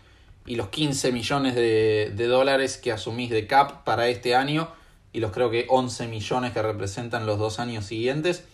y 0.46 0.56
los 0.56 0.70
15 0.70 1.12
millones 1.12 1.56
de, 1.56 2.14
de 2.16 2.28
dólares 2.28 2.78
que 2.78 2.92
asumís 2.92 3.30
de 3.30 3.48
cap 3.48 3.84
para 3.84 4.08
este 4.08 4.36
año 4.36 4.70
y 5.12 5.20
los 5.20 5.32
creo 5.32 5.50
que 5.50 5.66
11 5.70 6.08
millones 6.08 6.54
que 6.54 6.62
representan 6.62 7.26
los 7.26 7.40
dos 7.40 7.60
años 7.60 7.86
siguientes. 7.86 8.48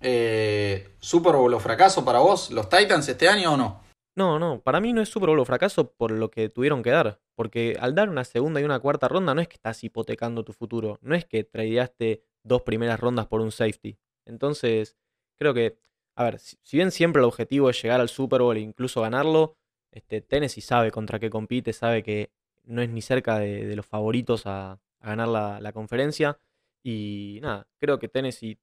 Eh, 0.00 0.88
¿Super 0.98 1.36
Bowl 1.36 1.58
fracaso 1.60 2.04
para 2.04 2.18
vos, 2.18 2.50
los 2.50 2.68
Titans, 2.68 3.08
este 3.08 3.28
año 3.28 3.54
o 3.54 3.56
no? 3.56 3.80
No, 4.14 4.38
no, 4.38 4.60
para 4.60 4.80
mí 4.80 4.92
no 4.92 5.00
es 5.00 5.08
Super 5.08 5.30
Bowl 5.30 5.38
o 5.38 5.44
fracaso 5.44 5.92
por 5.92 6.10
lo 6.10 6.30
que 6.30 6.48
tuvieron 6.48 6.82
que 6.82 6.90
dar. 6.90 7.20
Porque 7.34 7.78
al 7.80 7.94
dar 7.94 8.10
una 8.10 8.24
segunda 8.24 8.60
y 8.60 8.64
una 8.64 8.80
cuarta 8.80 9.08
ronda 9.08 9.34
no 9.34 9.40
es 9.40 9.48
que 9.48 9.54
estás 9.54 9.82
hipotecando 9.84 10.44
tu 10.44 10.52
futuro. 10.52 10.98
No 11.00 11.14
es 11.14 11.24
que 11.24 11.44
tradeaste 11.44 12.22
dos 12.42 12.62
primeras 12.62 13.00
rondas 13.00 13.26
por 13.26 13.40
un 13.40 13.52
safety. 13.52 13.98
Entonces, 14.26 14.96
creo 15.38 15.54
que, 15.54 15.78
a 16.14 16.24
ver, 16.24 16.38
si, 16.38 16.56
bien 16.72 16.90
siempre 16.90 17.20
el 17.20 17.26
objetivo 17.26 17.70
es 17.70 17.82
llegar 17.82 18.00
al 18.00 18.08
Super 18.08 18.42
Bowl 18.42 18.56
e 18.56 18.60
incluso 18.60 19.00
ganarlo, 19.02 19.56
este, 19.90 20.20
Tennessee 20.20 20.60
sabe 20.60 20.90
contra 20.90 21.18
qué 21.18 21.30
compite, 21.30 21.72
sabe 21.72 22.02
que 22.02 22.30
no 22.64 22.82
es 22.82 22.90
ni 22.90 23.02
cerca 23.02 23.38
de, 23.38 23.74
los 23.76 23.86
favoritos 23.86 24.46
a, 24.46 24.78
ganar 25.00 25.28
la, 25.28 25.72
conferencia. 25.72 26.38
Y 26.82 27.38
nada, 27.42 27.66
creo 27.78 27.98
que 27.98 28.08
Tennessee, 28.08 28.58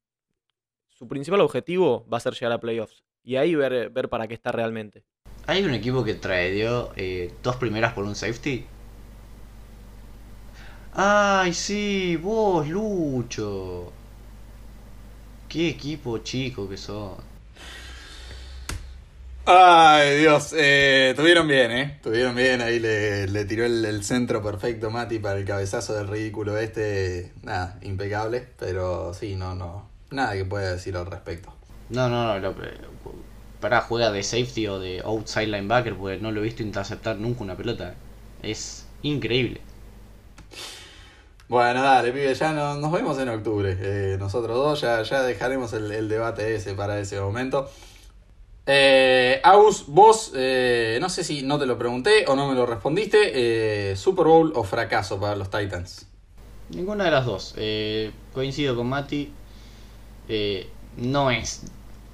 su 0.87 1.07
principal 1.07 1.41
objetivo 1.41 2.07
va 2.11 2.17
a 2.17 2.21
ser 2.21 2.33
llegar 2.33 2.53
a 2.53 2.59
playoffs. 2.59 3.03
Y 3.23 3.35
ahí 3.35 3.55
ver, 3.55 3.89
ver 3.89 4.09
para 4.09 4.27
qué 4.27 4.33
está 4.33 4.51
realmente. 4.51 5.03
¿Hay 5.47 5.63
un 5.63 5.73
equipo 5.73 6.03
que 6.03 6.15
tradeó 6.15 6.91
eh, 6.95 7.33
dos 7.43 7.55
primeras 7.57 7.93
por 7.93 8.05
un 8.05 8.15
safety? 8.15 8.65
¡Ay, 10.93 11.53
sí! 11.53 12.15
¡Vos, 12.17 12.67
Lucho! 12.67 13.91
¡Qué 15.47 15.69
equipo 15.69 16.19
chico 16.19 16.67
que 16.69 16.77
son! 16.77 17.28
Ay, 19.51 20.19
Dios, 20.19 20.53
eh, 20.55 21.15
tuvieron 21.17 21.47
bien, 21.47 21.71
¿eh? 21.71 21.99
Tuvieron 22.03 22.35
bien, 22.35 22.61
ahí 22.61 22.79
le, 22.79 23.27
le 23.27 23.45
tiró 23.45 23.65
el, 23.65 23.83
el 23.83 24.03
centro 24.03 24.43
perfecto 24.43 24.91
Mati 24.91 25.17
para 25.17 25.39
el 25.39 25.45
cabezazo 25.45 25.95
del 25.95 26.07
ridículo 26.07 26.55
este. 26.59 27.33
Nada, 27.41 27.79
impecable, 27.81 28.45
pero 28.59 29.11
sí, 29.15 29.35
no, 29.35 29.55
no. 29.55 29.89
Nada 30.11 30.33
que 30.33 30.45
pueda 30.45 30.73
decir 30.73 30.95
al 30.95 31.07
respecto. 31.07 31.51
No, 31.89 32.09
no, 32.09 32.27
no. 32.27 32.37
Lo, 32.37 32.55
para 33.59 33.81
juega 33.81 34.11
de 34.11 34.21
safety 34.21 34.67
o 34.67 34.79
de 34.79 35.01
outside 35.03 35.47
linebacker, 35.47 35.95
porque 35.95 36.19
no 36.19 36.31
lo 36.31 36.41
he 36.41 36.43
visto 36.43 36.61
interceptar 36.61 37.17
nunca 37.17 37.41
una 37.43 37.57
pelota. 37.57 37.95
Es 38.43 38.85
increíble. 39.01 39.61
Bueno, 41.47 41.81
dale, 41.81 42.11
pibe, 42.11 42.35
ya 42.35 42.53
no, 42.53 42.75
nos 42.75 42.91
vemos 42.91 43.17
en 43.17 43.29
octubre. 43.29 43.75
Eh, 43.81 44.17
nosotros 44.19 44.55
dos 44.55 44.81
ya, 44.81 45.01
ya 45.01 45.23
dejaremos 45.23 45.73
el, 45.73 45.91
el 45.91 46.07
debate 46.07 46.53
ese 46.53 46.75
para 46.75 46.99
ese 46.99 47.19
momento. 47.19 47.67
Eh, 48.71 49.41
vos, 49.87 50.31
eh, 50.35 50.99
no 51.01 51.09
sé 51.09 51.23
si 51.23 51.41
no 51.41 51.57
te 51.57 51.65
lo 51.65 51.75
pregunté 51.79 52.25
o 52.27 52.35
no 52.35 52.47
me 52.47 52.53
lo 52.53 52.67
respondiste, 52.67 53.31
eh, 53.91 53.95
Super 53.95 54.27
Bowl 54.27 54.53
o 54.55 54.63
fracaso 54.63 55.19
para 55.19 55.35
los 55.35 55.49
Titans. 55.49 56.05
Ninguna 56.69 57.05
de 57.05 57.11
las 57.11 57.25
dos. 57.25 57.55
Eh, 57.57 58.11
coincido 58.31 58.75
con 58.75 58.87
Mati. 58.87 59.33
No 60.97 61.31
es 61.31 61.63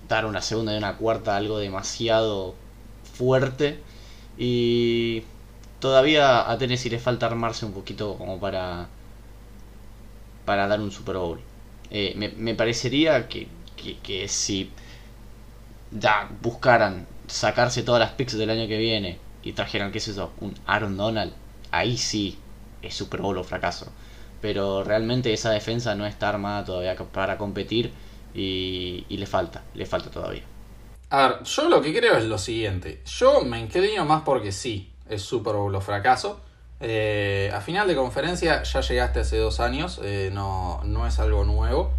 dar 0.08 0.26
una 0.26 0.42
segunda 0.42 0.74
y 0.74 0.78
una 0.78 0.96
cuarta 0.96 1.36
algo 1.36 1.58
demasiado 1.58 2.56
fuerte. 3.18 3.78
Y 4.38 5.24
todavía 5.82 6.50
a 6.50 6.58
Tennessee 6.58 6.90
le 6.90 7.00
falta 7.00 7.26
armarse 7.26 7.66
un 7.66 7.74
poquito 7.74 8.16
como 8.18 8.40
para, 8.40 8.88
para 10.46 10.70
dar 10.70 10.80
un 10.80 10.92
Super 10.92 11.18
Bowl. 11.18 11.42
Me, 11.92 12.56
parecería 12.56 13.28
que, 13.28 13.50
que, 13.76 13.98
que 14.00 14.30
si 14.30 14.72
ya 15.98 16.30
buscaran 16.42 17.08
sacarse 17.28 17.84
todas 17.84 18.00
las 18.00 18.12
picks 18.12 18.38
del 18.38 18.50
año 18.50 18.68
que 18.68 18.78
viene 18.78 19.18
y 19.44 19.54
trajeran, 19.54 19.92
qué 19.92 20.00
sé 20.00 20.14
yo, 20.14 20.32
un 20.42 20.54
Aaron 20.66 20.98
Donald, 20.98 21.34
ahí 21.72 21.98
sí 21.98 22.38
es 22.82 22.96
Super 22.96 23.22
Bowl 23.22 23.38
o 23.38 23.44
fracaso. 23.44 23.92
Pero 24.42 24.84
realmente 24.84 25.34
esa 25.34 25.52
defensa 25.52 25.96
no 25.96 26.06
está 26.06 26.30
armada 26.30 26.66
todavía 26.66 26.96
para 26.96 27.38
competir 27.38 27.92
y, 28.34 29.06
le 29.10 29.26
falta, 29.26 29.64
le 29.74 29.86
falta 29.86 30.10
todavía. 30.10 30.44
A 31.10 31.28
ver, 31.28 31.44
yo 31.44 31.70
lo 31.70 31.82
que 31.82 31.96
creo 31.96 32.18
es 32.18 32.26
lo 32.26 32.38
siguiente. 32.38 33.02
Yo 33.06 33.42
me 33.42 33.60
inclino 33.60 34.06
más 34.06 34.24
porque 34.24 34.52
sí, 34.52 34.92
es 35.10 35.22
Super 35.22 35.54
Bowl 35.56 35.74
o 35.74 35.82
fracaso. 35.82 36.42
Eh, 36.82 37.50
a 37.54 37.62
final 37.62 37.88
de 37.88 37.96
conferencia 37.96 38.62
ya 38.64 38.82
llegaste 38.82 39.22
hace 39.22 39.38
dos 39.38 39.60
años, 39.60 40.02
eh, 40.04 40.30
no, 40.34 40.82
no 40.84 41.08
es 41.08 41.20
algo 41.20 41.46
nuevo. 41.46 41.94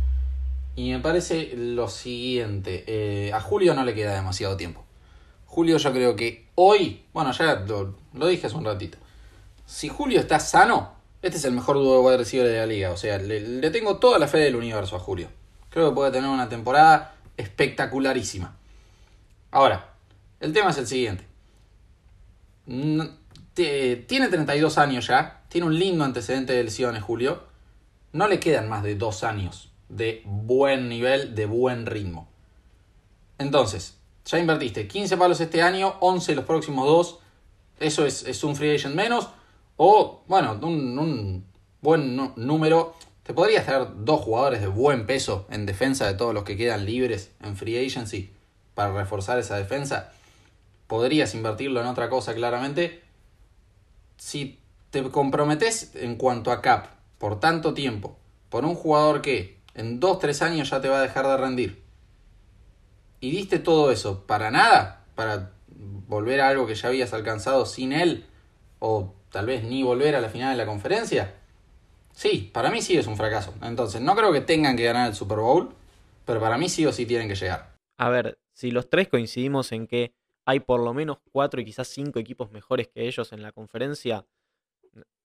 Y 0.77 0.91
me 0.91 0.99
parece 1.01 1.55
lo 1.57 1.89
siguiente, 1.89 2.85
eh, 2.87 3.33
a 3.33 3.41
Julio 3.41 3.75
no 3.75 3.83
le 3.83 3.95
queda 3.95 4.15
demasiado 4.15 4.59
tiempo. 4.59 4.85
Julio 5.47 5.79
yo 5.79 5.91
creo 5.91 6.17
que 6.17 6.49
hoy, 6.55 7.07
bueno 7.15 7.33
ya 7.33 7.65
lo, 7.67 7.95
dije 8.29 8.47
hace 8.47 8.57
un 8.57 8.67
ratito, 8.67 8.99
si 9.65 9.89
Julio 9.89 10.21
está 10.21 10.39
sano, 10.39 10.93
este 11.23 11.39
es 11.39 11.45
el 11.47 11.53
mejor 11.53 11.77
dúo 11.77 11.95
de 11.95 12.07
wide 12.07 12.19
receiver 12.19 12.47
de 12.47 12.59
la 12.59 12.67
liga. 12.67 12.91
O 12.91 12.99
sea, 12.99 13.17
le, 13.17 13.71
tengo 13.71 13.97
toda 13.97 14.19
la 14.19 14.29
fe 14.29 14.37
del 14.39 14.55
universo 14.55 14.97
a 14.97 14.99
Julio. 14.99 15.29
Creo 15.71 15.89
que 15.89 15.95
puede 15.95 16.13
tener 16.13 16.29
una 16.29 16.51
temporada 16.51 17.15
espectacularísima. 17.39 18.55
Ahora, 19.51 19.95
el 20.41 20.53
tema 20.53 20.71
es 20.71 20.79
el 20.79 20.87
siguiente. 20.87 21.25
Tiene 23.55 24.29
32 24.29 24.77
años 24.77 25.07
ya, 25.07 25.43
tiene 25.49 25.67
un 25.69 25.79
lindo 25.79 26.05
antecedente 26.05 26.53
de 26.53 26.65
lesiones, 26.65 27.03
Julio. 27.03 27.45
No 28.13 28.29
le 28.29 28.39
quedan 28.39 28.69
más 28.69 28.83
de 28.83 28.95
dos 28.95 29.25
años 29.25 29.73
de 29.89 30.23
buen 30.25 30.89
nivel, 30.89 31.35
de 31.35 31.47
buen 31.47 31.87
ritmo. 31.87 32.29
Entonces, 33.39 33.97
ya 34.25 34.39
invertiste 34.39 34.89
15 34.89 35.17
palos 35.17 35.41
este 35.41 35.63
año, 35.63 35.95
11 36.01 36.35
los 36.35 36.45
próximos 36.45 36.87
dos. 36.87 37.19
Eso 37.79 38.07
es, 38.07 38.25
es 38.25 38.43
un 38.45 38.57
free 38.57 38.75
agent 38.75 38.95
menos. 38.95 39.29
O, 39.77 40.23
bueno, 40.27 40.59
un, 40.63 40.99
un 40.99 41.45
buen 41.81 42.17
número. 42.37 42.95
Te 43.23 43.35
podrías 43.35 43.67
traer 43.67 43.89
dos 43.99 44.21
jugadores 44.21 44.61
de 44.61 44.69
buen 44.69 45.07
peso 45.07 45.47
en 45.51 45.67
defensa 45.67 46.07
de 46.07 46.15
todos 46.15 46.33
los 46.33 46.45
que 46.45 46.57
quedan 46.57 46.87
libres 46.87 47.33
en 47.43 47.57
free 47.57 47.85
agency 47.85 48.33
para 48.75 48.93
reforzar 48.93 49.39
esa 49.39 49.57
defensa. 49.57 50.13
Podrías 50.87 51.35
invertirlo 51.35 51.81
en 51.81 51.87
otra 51.87 52.09
cosa 52.09 52.35
claramente. 52.35 53.03
Si 54.17 54.61
te 54.91 55.03
comprometes 55.11 55.93
en 55.95 56.17
cuanto 56.17 56.53
a 56.53 56.63
cap 56.63 56.87
por 57.19 57.41
tanto 57.41 57.75
tiempo, 57.75 58.17
por 58.49 58.65
un 58.65 58.75
jugador 58.75 59.23
que 59.23 59.56
en 59.77 60.01
2-3 60.01 60.43
años 60.43 60.71
ya 60.71 60.81
te 60.81 60.89
va 60.89 60.99
a 60.99 61.03
dejar 61.03 61.27
de 61.27 61.37
rendir, 61.37 61.83
y 63.21 63.31
diste 63.31 63.59
todo 63.59 63.91
eso 63.91 64.27
para 64.27 64.51
nada, 64.51 65.05
para 65.15 65.53
volver 65.69 66.41
a 66.41 66.49
algo 66.49 66.67
que 66.67 66.75
ya 66.75 66.89
habías 66.89 67.13
alcanzado 67.13 67.67
sin 67.67 67.93
él, 67.93 68.27
o 68.79 69.15
tal 69.31 69.47
vez 69.47 69.65
ni 69.65 69.83
volver 69.83 70.17
a 70.17 70.21
la 70.21 70.29
final 70.29 70.57
de 70.57 70.65
la 70.65 70.67
conferencia, 70.67 71.35
sí, 72.13 72.51
para 72.53 72.71
mí 72.71 72.83
sí 72.83 72.97
es 72.97 73.07
un 73.07 73.17
fracaso. 73.17 73.55
Entonces, 73.63 74.01
no 74.01 74.15
creo 74.15 74.33
que 74.33 74.41
tengan 74.41 74.77
que 74.77 74.85
ganar 74.85 75.09
el 75.09 75.15
Super 75.15 75.39
Bowl, 75.39 75.75
pero 76.25 76.41
para 76.41 76.59
mí 76.59 76.69
sí 76.69 76.85
o 76.87 76.93
sí 76.93 77.07
tienen 77.07 77.29
que 77.29 77.35
llegar. 77.35 77.75
A 77.99 78.09
ver, 78.09 78.39
si 78.53 78.71
los 78.71 78.89
tres 78.91 79.09
coincidimos 79.09 79.73
en 79.73 79.87
que 79.87 80.15
hay 80.47 80.61
por 80.61 80.81
lo 80.81 80.95
menos 80.95 81.19
cuatro 81.33 81.61
y 81.61 81.65
quizás 81.65 81.89
cinco 81.89 82.19
equipos 82.19 82.51
mejores 82.51 82.89
que 82.89 83.07
ellos 83.07 83.33
en 83.33 83.43
la 83.43 83.53
conferencia, 83.53 84.27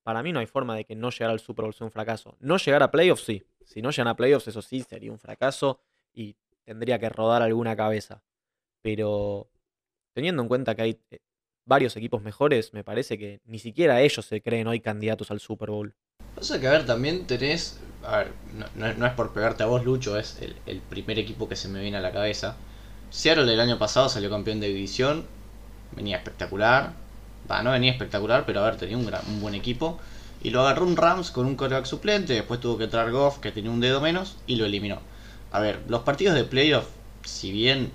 para 0.04 0.24
mí 0.24 0.34
no 0.34 0.40
hay 0.40 0.48
forma 0.48 0.76
de 0.76 0.86
que 0.86 0.96
no 0.96 1.12
llegar 1.12 1.30
al 1.30 1.40
Super 1.40 1.64
Bowl 1.64 1.74
sea 1.74 1.86
un 1.86 1.92
fracaso. 1.92 2.36
No 2.40 2.58
llegar 2.58 2.82
a 2.84 2.92
playoffs, 2.92 3.24
sí. 3.26 3.44
Si 3.66 3.82
no 3.82 3.92
llegan 3.92 4.08
a 4.08 4.16
playoffs, 4.16 4.48
eso 4.48 4.62
sí 4.62 4.82
sería 4.82 5.12
un 5.12 5.20
fracaso 5.20 5.80
y 6.14 6.36
tendría 6.66 7.00
que 7.00 7.10
rodar 7.10 7.42
alguna 7.42 7.76
cabeza. 7.76 8.24
Pero 8.82 9.50
teniendo 10.14 10.42
en 10.42 10.48
cuenta 10.50 10.76
que 10.76 10.82
hay 10.82 11.00
eh, 11.12 11.20
varios 11.66 11.96
equipos 11.96 12.22
mejores, 12.22 12.74
me 12.74 12.84
parece 12.84 13.18
que 13.18 13.42
ni 13.46 13.60
siquiera 13.60 14.02
ellos 14.02 14.26
se 14.26 14.42
creen 14.42 14.68
hoy 14.68 14.80
candidatos 14.80 15.32
al 15.32 15.40
Super 15.40 15.70
Bowl. 15.70 15.96
Pasa 16.36 16.60
que, 16.60 16.68
a 16.68 16.72
ver, 16.72 16.86
también 16.86 17.28
tenés. 17.28 17.80
A 18.04 18.18
ver, 18.20 18.32
no, 18.76 19.06
es 19.06 19.14
por 19.14 19.32
pegarte 19.32 19.64
a 19.64 19.68
vos, 19.68 19.86
Lucho, 19.86 20.18
es 20.18 20.42
el, 20.42 20.56
el 20.66 20.80
primer 20.82 21.20
equipo 21.20 21.48
que 21.48 21.56
se 21.56 21.68
me 21.68 21.82
viene 21.82 21.98
a 21.98 22.02
la 22.02 22.12
cabeza. 22.12 22.56
Seattle 23.12 23.52
el 23.54 23.60
año 23.60 23.78
pasado 23.78 24.10
salió 24.10 24.30
campeón 24.30 24.60
de 24.60 24.68
división, 24.68 25.26
venía 25.96 26.18
espectacular. 26.18 26.94
Va, 27.50 27.62
no 27.64 27.72
venía 27.72 27.92
espectacular, 27.92 28.46
pero 28.46 28.62
a 28.62 28.66
ver, 28.66 28.78
tenía 28.78 28.98
un, 28.98 29.06
gran- 29.06 29.26
un 29.28 29.42
buen 29.42 29.54
equipo. 29.56 30.00
Y 30.44 30.50
lo 30.50 30.62
agarró 30.62 30.86
un 30.86 30.98
Rams 30.98 31.32
con 31.32 31.46
un 31.46 31.56
coreback 31.56 31.86
suplente, 31.86 32.34
después 32.34 32.60
tuvo 32.60 32.78
que 32.78 32.88
traer 32.88 33.12
Goff, 33.12 33.40
que 33.40 33.52
tenía 33.52 33.72
un 33.72 33.80
dedo 33.80 34.02
menos, 34.02 34.38
y 34.48 34.56
lo 34.56 34.66
eliminó. 34.66 35.00
A 35.52 35.60
ver, 35.60 35.82
los 35.88 36.02
partidos 36.02 36.36
de 36.36 36.44
playoff, 36.44 36.88
si 37.24 37.52
bien 37.52 37.92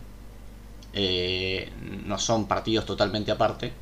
eh, 0.92 1.70
no 2.06 2.18
son 2.18 2.46
partidos 2.46 2.86
totalmente 2.86 3.32
aparte, 3.32 3.72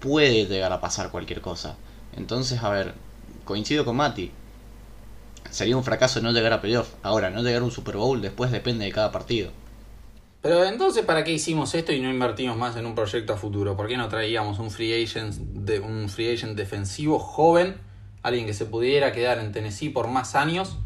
puede 0.00 0.46
llegar 0.46 0.72
a 0.72 0.80
pasar 0.80 1.10
cualquier 1.10 1.40
cosa. 1.40 1.76
Entonces, 2.16 2.62
a 2.62 2.70
ver, 2.70 2.94
coincido 3.44 3.84
con 3.84 3.96
Mati. 3.96 4.32
Sería 5.50 5.76
un 5.76 5.84
fracaso 5.84 6.20
no 6.20 6.32
llegar 6.32 6.52
a 6.52 6.60
playoff. 6.60 6.90
Ahora, 7.02 7.30
no 7.30 7.42
llegar 7.42 7.62
a 7.62 7.64
un 7.64 7.70
Super 7.70 7.96
Bowl 7.96 8.20
después 8.20 8.50
depende 8.50 8.84
de 8.84 8.92
cada 8.92 9.12
partido. 9.12 9.50
Pero 10.42 10.64
entonces, 10.64 11.04
¿para 11.04 11.22
qué 11.22 11.32
hicimos 11.32 11.74
esto 11.74 11.92
y 11.92 12.00
no 12.00 12.08
invertimos 12.08 12.56
más 12.56 12.74
en 12.76 12.86
un 12.86 12.94
proyecto 12.94 13.34
a 13.34 13.36
futuro? 13.36 13.76
¿Por 13.76 13.88
qué 13.88 13.96
no 13.96 14.08
traíamos 14.08 14.58
un 14.58 14.70
free 14.70 15.04
agent, 15.04 15.34
de, 15.34 15.80
un 15.80 16.08
free 16.08 16.32
agent 16.32 16.56
defensivo 16.56 17.18
joven? 17.18 17.76
Alguien 18.22 18.46
que 18.46 18.54
se 18.54 18.66
pudiera 18.66 19.12
quedar 19.12 19.38
en 19.38 19.52
Tennessee 19.52 19.90
por 19.90 20.08
más 20.08 20.34
años 20.34 20.78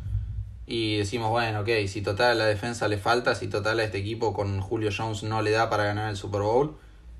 y 0.66 0.96
decimos, 0.96 1.30
bueno, 1.30 1.60
ok, 1.60 1.68
si 1.88 2.00
total 2.00 2.32
a 2.32 2.34
la 2.34 2.46
defensa 2.46 2.88
le 2.88 2.96
falta, 2.96 3.34
si 3.34 3.48
total 3.48 3.80
a 3.80 3.84
este 3.84 3.98
equipo 3.98 4.32
con 4.32 4.60
Julio 4.60 4.90
Jones 4.96 5.22
no 5.22 5.42
le 5.42 5.50
da 5.50 5.68
para 5.68 5.84
ganar 5.84 6.08
el 6.10 6.16
Super 6.16 6.42
Bowl, 6.42 6.76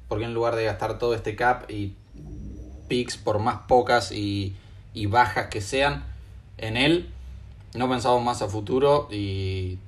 porque 0.09 0.24
en 0.24 0.35
lugar 0.35 0.57
de 0.57 0.64
gastar 0.64 0.98
todo 0.98 1.14
este 1.14 1.37
cap 1.37 1.70
y 1.70 1.94
picks 2.88 3.16
por 3.16 3.38
más 3.38 3.62
pocas 3.66 4.12
y, 4.12 4.55
y 4.94 5.07
bajas 5.07 5.48
que 5.48 5.61
sean 5.61 6.05
en 6.59 6.77
él, 6.77 7.11
no 7.74 7.88
pensamos 7.88 8.22
más 8.22 8.40
a 8.40 8.48
futuro 8.48 9.09
y 9.11 9.79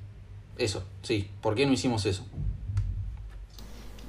eso, 0.58 0.82
sí, 1.02 1.30
¿por 1.40 1.54
qué 1.54 1.66
no 1.66 1.72
hicimos 1.72 2.04
eso? 2.06 2.24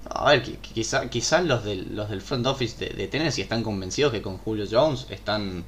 A 0.10 0.32
ver, 0.32 0.44
quizás 0.44 1.10
quizá 1.10 1.42
los, 1.42 1.64
del, 1.64 1.96
los 1.96 2.10
del 2.10 2.22
front 2.22 2.46
office 2.48 2.94
de, 2.94 3.08
Tennessee 3.08 3.42
están 3.42 3.64
convencidos 3.64 4.12
que 4.12 4.22
con 4.22 4.38
Julio 4.38 4.66
Jones 4.70 5.06
están, 5.10 5.66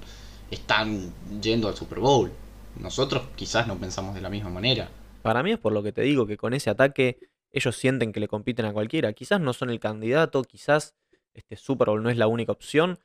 están 0.51 1.13
yendo 1.41 1.67
al 1.67 1.75
Super 1.75 1.99
Bowl. 1.99 2.31
Nosotros 2.79 3.23
quizás 3.35 3.67
no 3.67 3.77
pensamos 3.77 4.15
de 4.15 4.21
la 4.21 4.29
misma 4.29 4.49
manera. 4.49 4.89
Para 5.21 5.43
mí 5.43 5.51
es 5.51 5.59
por 5.59 5.73
lo 5.73 5.83
que 5.83 5.91
te 5.91 6.01
digo, 6.01 6.25
que 6.25 6.37
con 6.37 6.53
ese 6.53 6.69
ataque 6.69 7.19
ellos 7.51 7.75
sienten 7.75 8.11
que 8.11 8.19
le 8.19 8.27
compiten 8.27 8.65
a 8.65 8.73
cualquiera. 8.73 9.13
Quizás 9.13 9.41
no 9.41 9.53
son 9.53 9.69
el 9.69 9.79
candidato, 9.79 10.43
quizás 10.43 10.95
este 11.33 11.55
Super 11.55 11.89
Bowl 11.89 12.03
no 12.03 12.09
es 12.09 12.17
la 12.17 12.27
única 12.27 12.51
opción, 12.51 12.99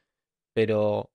pero 0.53 1.11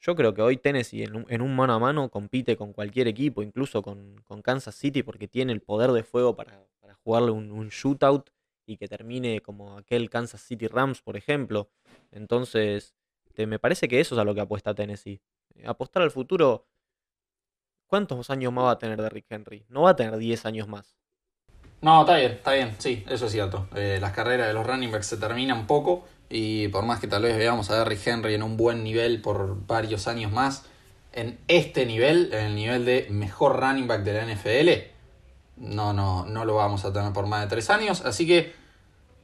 yo 0.00 0.14
creo 0.14 0.34
que 0.34 0.42
hoy 0.42 0.56
Tennessee 0.56 1.04
en 1.04 1.42
un, 1.42 1.56
mano 1.56 1.74
a 1.74 1.78
mano 1.78 2.10
compite 2.10 2.56
con 2.56 2.72
cualquier 2.72 3.08
equipo, 3.08 3.42
incluso 3.42 3.82
con, 3.82 4.20
con 4.24 4.42
Kansas 4.42 4.74
City, 4.74 5.02
porque 5.02 5.28
tiene 5.28 5.52
el 5.52 5.60
poder 5.60 5.92
de 5.92 6.02
fuego 6.02 6.36
para, 6.36 6.66
para 6.80 6.94
jugarle 6.96 7.30
un, 7.30 7.50
un 7.52 7.68
shootout 7.68 8.30
y 8.66 8.76
que 8.76 8.88
termine 8.88 9.40
como 9.40 9.78
aquel 9.78 10.10
Kansas 10.10 10.40
City 10.40 10.66
Rams, 10.66 11.02
por 11.02 11.16
ejemplo. 11.16 11.70
Entonces, 12.10 12.94
te, 13.34 13.46
me 13.46 13.58
parece 13.58 13.88
que 13.88 14.00
eso 14.00 14.14
es 14.14 14.18
a 14.18 14.24
lo 14.24 14.34
que 14.34 14.40
apuesta 14.40 14.74
Tennessee. 14.74 15.20
Apostar 15.66 16.02
al 16.02 16.10
futuro, 16.10 16.66
¿cuántos 17.86 18.30
años 18.30 18.52
más 18.52 18.64
va 18.64 18.70
a 18.72 18.78
tener 18.78 19.00
Derrick 19.00 19.26
Henry? 19.28 19.64
No 19.68 19.82
va 19.82 19.90
a 19.90 19.96
tener 19.96 20.16
10 20.16 20.46
años 20.46 20.68
más. 20.68 20.96
No, 21.80 22.00
está 22.00 22.16
bien, 22.16 22.32
está 22.32 22.52
bien, 22.52 22.74
sí, 22.78 23.04
eso 23.08 23.26
es 23.26 23.32
cierto. 23.32 23.68
Eh, 23.74 23.98
las 24.00 24.12
carreras 24.12 24.48
de 24.48 24.54
los 24.54 24.66
running 24.66 24.90
backs 24.90 25.06
se 25.06 25.16
terminan 25.16 25.66
poco 25.66 26.04
y 26.30 26.68
por 26.68 26.84
más 26.84 26.98
que 26.98 27.06
tal 27.06 27.22
vez 27.22 27.36
veamos 27.36 27.70
a 27.70 27.76
Derrick 27.78 28.06
Henry 28.06 28.34
en 28.34 28.42
un 28.42 28.56
buen 28.56 28.82
nivel 28.82 29.20
por 29.20 29.66
varios 29.66 30.08
años 30.08 30.32
más, 30.32 30.64
en 31.12 31.38
este 31.46 31.86
nivel, 31.86 32.32
en 32.32 32.46
el 32.46 32.54
nivel 32.54 32.84
de 32.84 33.06
mejor 33.10 33.60
running 33.60 33.86
back 33.86 34.02
de 34.02 34.12
la 34.14 34.34
NFL, 34.34 34.94
no, 35.56 35.92
no, 35.92 36.26
no 36.26 36.44
lo 36.44 36.56
vamos 36.56 36.84
a 36.84 36.92
tener 36.92 37.12
por 37.12 37.26
más 37.26 37.42
de 37.42 37.48
tres 37.48 37.70
años. 37.70 38.00
Así 38.04 38.26
que 38.26 38.52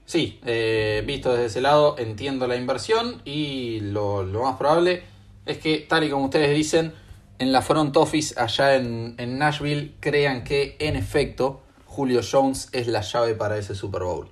sí, 0.05 0.41
eh, 0.45 1.03
visto 1.07 1.33
desde 1.33 1.47
ese 1.47 1.61
lado, 1.61 1.97
entiendo 1.99 2.47
la 2.47 2.57
inversión 2.57 3.23
y 3.25 3.81
lo, 3.81 4.23
lo, 4.23 4.43
más 4.43 4.57
probable 4.57 5.03
es 5.47 5.59
que, 5.59 5.87
tal 5.89 6.05
y 6.05 6.11
como 6.11 6.27
ustedes 6.27 6.55
dicen, 6.55 6.93
en 7.39 7.53
la 7.53 7.63
front 7.63 7.97
office 7.97 8.39
allá 8.39 8.77
en, 8.77 9.15
en 9.19 9.39
Nashville 9.39 9.95
crean 10.01 10.45
que 10.45 10.77
en 10.79 10.97
efecto 10.97 11.63
Julio 11.87 12.21
Jones 12.23 12.69
es 12.73 12.87
la 12.87 13.01
llave 13.01 13.35
para 13.35 13.57
ese 13.57 13.75
Super 13.75 14.03
Bowl. 14.03 14.29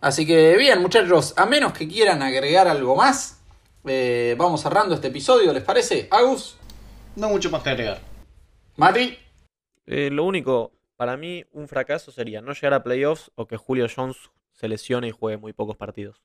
Así 0.00 0.26
que 0.26 0.56
bien, 0.56 0.80
muchachos, 0.80 1.34
a 1.36 1.46
menos 1.46 1.72
que 1.72 1.88
quieran 1.88 2.22
agregar 2.22 2.68
algo 2.68 2.96
más, 2.96 3.40
eh, 3.84 4.34
vamos 4.38 4.62
cerrando 4.62 4.94
este 4.94 5.08
episodio, 5.08 5.52
¿les 5.52 5.62
parece? 5.62 6.08
Agus. 6.10 6.56
No 7.16 7.28
mucho 7.28 7.50
más 7.50 7.62
que 7.62 7.70
agregar. 7.70 8.00
Mati. 8.76 9.18
Eh, 9.86 10.10
lo 10.10 10.24
único, 10.24 10.72
para 10.96 11.16
mí, 11.16 11.44
un 11.52 11.68
fracaso 11.68 12.12
sería 12.12 12.40
no 12.40 12.52
llegar 12.52 12.74
a 12.74 12.82
playoffs 12.82 13.30
o 13.34 13.46
que 13.46 13.56
Julio 13.56 13.86
Jones 13.94 14.16
se 14.52 14.68
lesione 14.68 15.08
y 15.08 15.12
juegue 15.12 15.38
muy 15.38 15.52
pocos 15.52 15.76
partidos. 15.76 16.22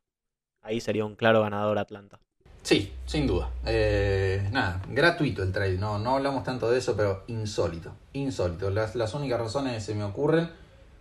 Ahí 0.61 0.81
sería 0.81 1.05
un 1.05 1.15
claro 1.15 1.41
ganador 1.41 1.77
Atlanta. 1.77 2.19
Sí, 2.63 2.93
sin 3.05 3.27
duda. 3.27 3.49
Eh, 3.65 4.47
nada, 4.51 4.81
gratuito 4.89 5.43
el 5.43 5.51
trade. 5.51 5.77
No, 5.77 5.97
no 5.99 6.15
hablamos 6.15 6.43
tanto 6.43 6.69
de 6.69 6.77
eso, 6.77 6.95
pero 6.95 7.23
insólito. 7.27 7.93
Insólito. 8.13 8.69
Las, 8.69 8.95
las 8.95 9.13
únicas 9.13 9.39
razones 9.39 9.73
que 9.73 9.81
se 9.81 9.95
me 9.95 10.03
ocurren 10.03 10.49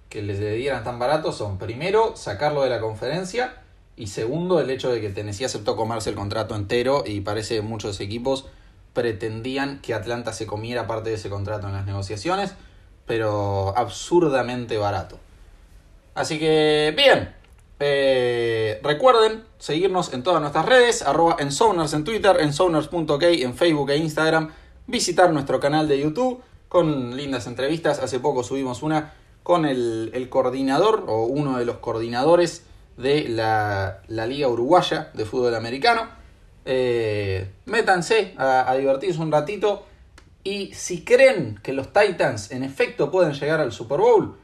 que 0.09 0.23
les 0.23 0.41
dieran 0.41 0.83
tan 0.83 0.99
barato 0.99 1.33
son, 1.33 1.57
primero, 1.57 2.17
sacarlo 2.17 2.65
de 2.65 2.71
la 2.71 2.81
conferencia. 2.81 3.55
Y 3.97 4.09
segundo, 4.09 4.61
el 4.61 4.69
hecho 4.71 4.91
de 4.91 5.01
que 5.01 5.11
Tennessee 5.11 5.45
aceptó 5.45 5.77
comerse 5.77 6.11
el 6.11 6.17
contrato 6.17 6.57
entero 6.57 7.05
y 7.07 7.21
parece 7.21 7.57
que 7.57 7.63
muchos 7.63 8.01
equipos 8.01 8.47
pretendían 8.93 9.81
que 9.81 9.95
Atlanta 9.95 10.33
se 10.33 10.47
comiera 10.47 10.87
parte 10.87 11.11
de 11.11 11.17
ese 11.17 11.31
contrato 11.31 11.69
en 11.69 11.75
las 11.75 11.87
negociaciones, 11.87 12.55
pero 13.07 13.73
absurdamente 13.77 14.79
barato. 14.79 15.19
Así 16.15 16.41
que, 16.41 16.93
bien, 16.97 17.33
eh, 17.83 18.79
recuerden 18.83 19.43
seguirnos 19.59 20.13
en 20.13 20.23
todas 20.23 20.43
nuestras 20.43 20.67
redes, 20.67 21.01
arroba 21.01 21.37
en 21.39 21.49
en 21.49 22.05
Twitter, 22.05 22.37
en 22.41 22.53
en 22.53 23.55
Facebook 23.55 23.91
e 23.91 23.97
Instagram, 23.97 24.51
visitar 24.87 25.33
nuestro 25.33 25.59
canal 25.61 25.89
de 25.89 25.99
YouTube 25.99 26.43
con 26.69 27.17
lindas 27.17 27.47
entrevistas. 27.47 27.99
Hace 28.01 28.21
poco 28.21 28.45
subimos 28.45 28.83
una 28.83 29.15
con 29.43 29.65
el, 29.65 30.29
coordinador 30.29 31.05
o 31.09 31.25
uno 31.25 31.59
de 31.59 31.65
los 31.65 31.79
coordinadores 31.79 32.65
de 32.99 33.29
la, 33.31 34.03
Liga 34.09 34.49
Uruguaya 34.49 35.11
de 35.15 35.25
Fútbol 35.25 35.55
Americano. 35.55 36.07
Eh, 36.67 37.51
métanse 37.65 38.35
a, 38.37 38.71
a 38.71 38.77
divertirse 38.77 39.19
un 39.19 39.33
ratito 39.33 39.87
y 40.45 40.75
si 40.75 41.03
creen 41.03 41.59
que 41.63 41.73
los 41.73 41.95
Titans 41.95 42.51
en 42.51 42.63
efecto 42.63 43.11
pueden 43.11 43.33
llegar 43.33 43.61
al 43.61 43.73
Super 43.73 44.01
Bowl, 44.01 44.37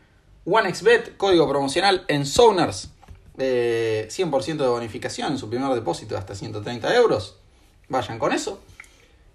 OneXBet, 0.46 1.18
código 1.18 1.46
promocional 1.46 2.04
en 2.08 2.24
Sonars, 2.24 2.95
eh, 3.38 4.08
100% 4.10 4.56
de 4.56 4.68
bonificación 4.68 5.32
en 5.32 5.38
su 5.38 5.48
primer 5.48 5.72
depósito 5.74 6.14
de 6.14 6.20
hasta 6.20 6.34
130 6.34 6.94
euros. 6.94 7.38
Vayan 7.88 8.18
con 8.18 8.32
eso. 8.32 8.60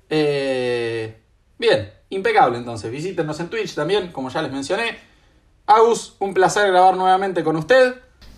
Eh, 0.09 1.17
bien, 1.57 1.91
impecable 2.09 2.57
entonces. 2.57 2.91
Visítenos 2.91 3.39
en 3.39 3.49
Twitch 3.49 3.75
también, 3.75 4.11
como 4.11 4.29
ya 4.29 4.41
les 4.41 4.51
mencioné. 4.51 4.97
Agus, 5.65 6.15
un 6.19 6.33
placer 6.33 6.67
grabar 6.69 6.97
nuevamente 6.97 7.43
con 7.43 7.55
usted. 7.55 7.95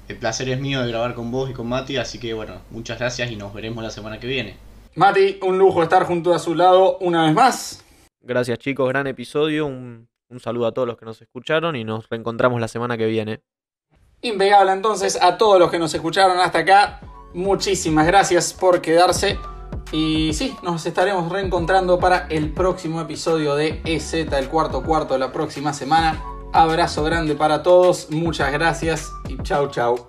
El 0.07 0.17
placer 0.17 0.49
es 0.49 0.59
mío 0.59 0.81
de 0.81 0.89
grabar 0.89 1.15
con 1.15 1.31
vos 1.31 1.49
y 1.49 1.53
con 1.53 1.67
Mati, 1.67 1.97
así 1.97 2.19
que 2.19 2.33
bueno, 2.33 2.61
muchas 2.69 2.99
gracias 2.99 3.31
y 3.31 3.37
nos 3.37 3.53
veremos 3.53 3.83
la 3.83 3.89
semana 3.89 4.19
que 4.19 4.27
viene. 4.27 4.57
Mati, 4.95 5.39
un 5.41 5.57
lujo 5.57 5.81
estar 5.81 6.05
junto 6.05 6.33
a 6.33 6.39
su 6.39 6.53
lado 6.53 6.97
una 6.99 7.25
vez 7.25 7.33
más. 7.33 7.85
Gracias 8.21 8.59
chicos, 8.59 8.87
gran 8.89 9.07
episodio, 9.07 9.65
un, 9.65 10.09
un 10.29 10.39
saludo 10.39 10.67
a 10.67 10.73
todos 10.73 10.87
los 10.87 10.97
que 10.97 11.05
nos 11.05 11.21
escucharon 11.21 11.75
y 11.75 11.83
nos 11.83 12.09
reencontramos 12.09 12.59
la 12.59 12.67
semana 12.67 12.97
que 12.97 13.05
viene. 13.05 13.41
Impecable 14.23 14.71
entonces 14.71 15.19
a 15.21 15.37
todos 15.37 15.59
los 15.59 15.69
que 15.69 15.77
nos 15.77 15.93
escucharon 15.93 16.39
hasta 16.39 16.59
acá. 16.59 17.01
Muchísimas 17.33 18.07
gracias 18.07 18.53
por 18.53 18.81
quedarse. 18.81 19.37
Y 19.91 20.33
sí, 20.33 20.55
nos 20.63 20.85
estaremos 20.85 21.29
reencontrando 21.29 21.99
para 21.99 22.27
el 22.29 22.51
próximo 22.51 23.01
episodio 23.01 23.55
de 23.55 23.81
EZ, 23.85 24.13
el 24.13 24.49
cuarto 24.49 24.81
cuarto 24.81 25.13
de 25.13 25.19
la 25.19 25.31
próxima 25.31 25.73
semana. 25.73 26.19
Abrazo 26.53 27.03
grande 27.03 27.35
para 27.35 27.63
todos, 27.63 28.09
muchas 28.11 28.51
gracias 28.51 29.11
y 29.27 29.37
chau 29.43 29.69
chau. 29.69 30.07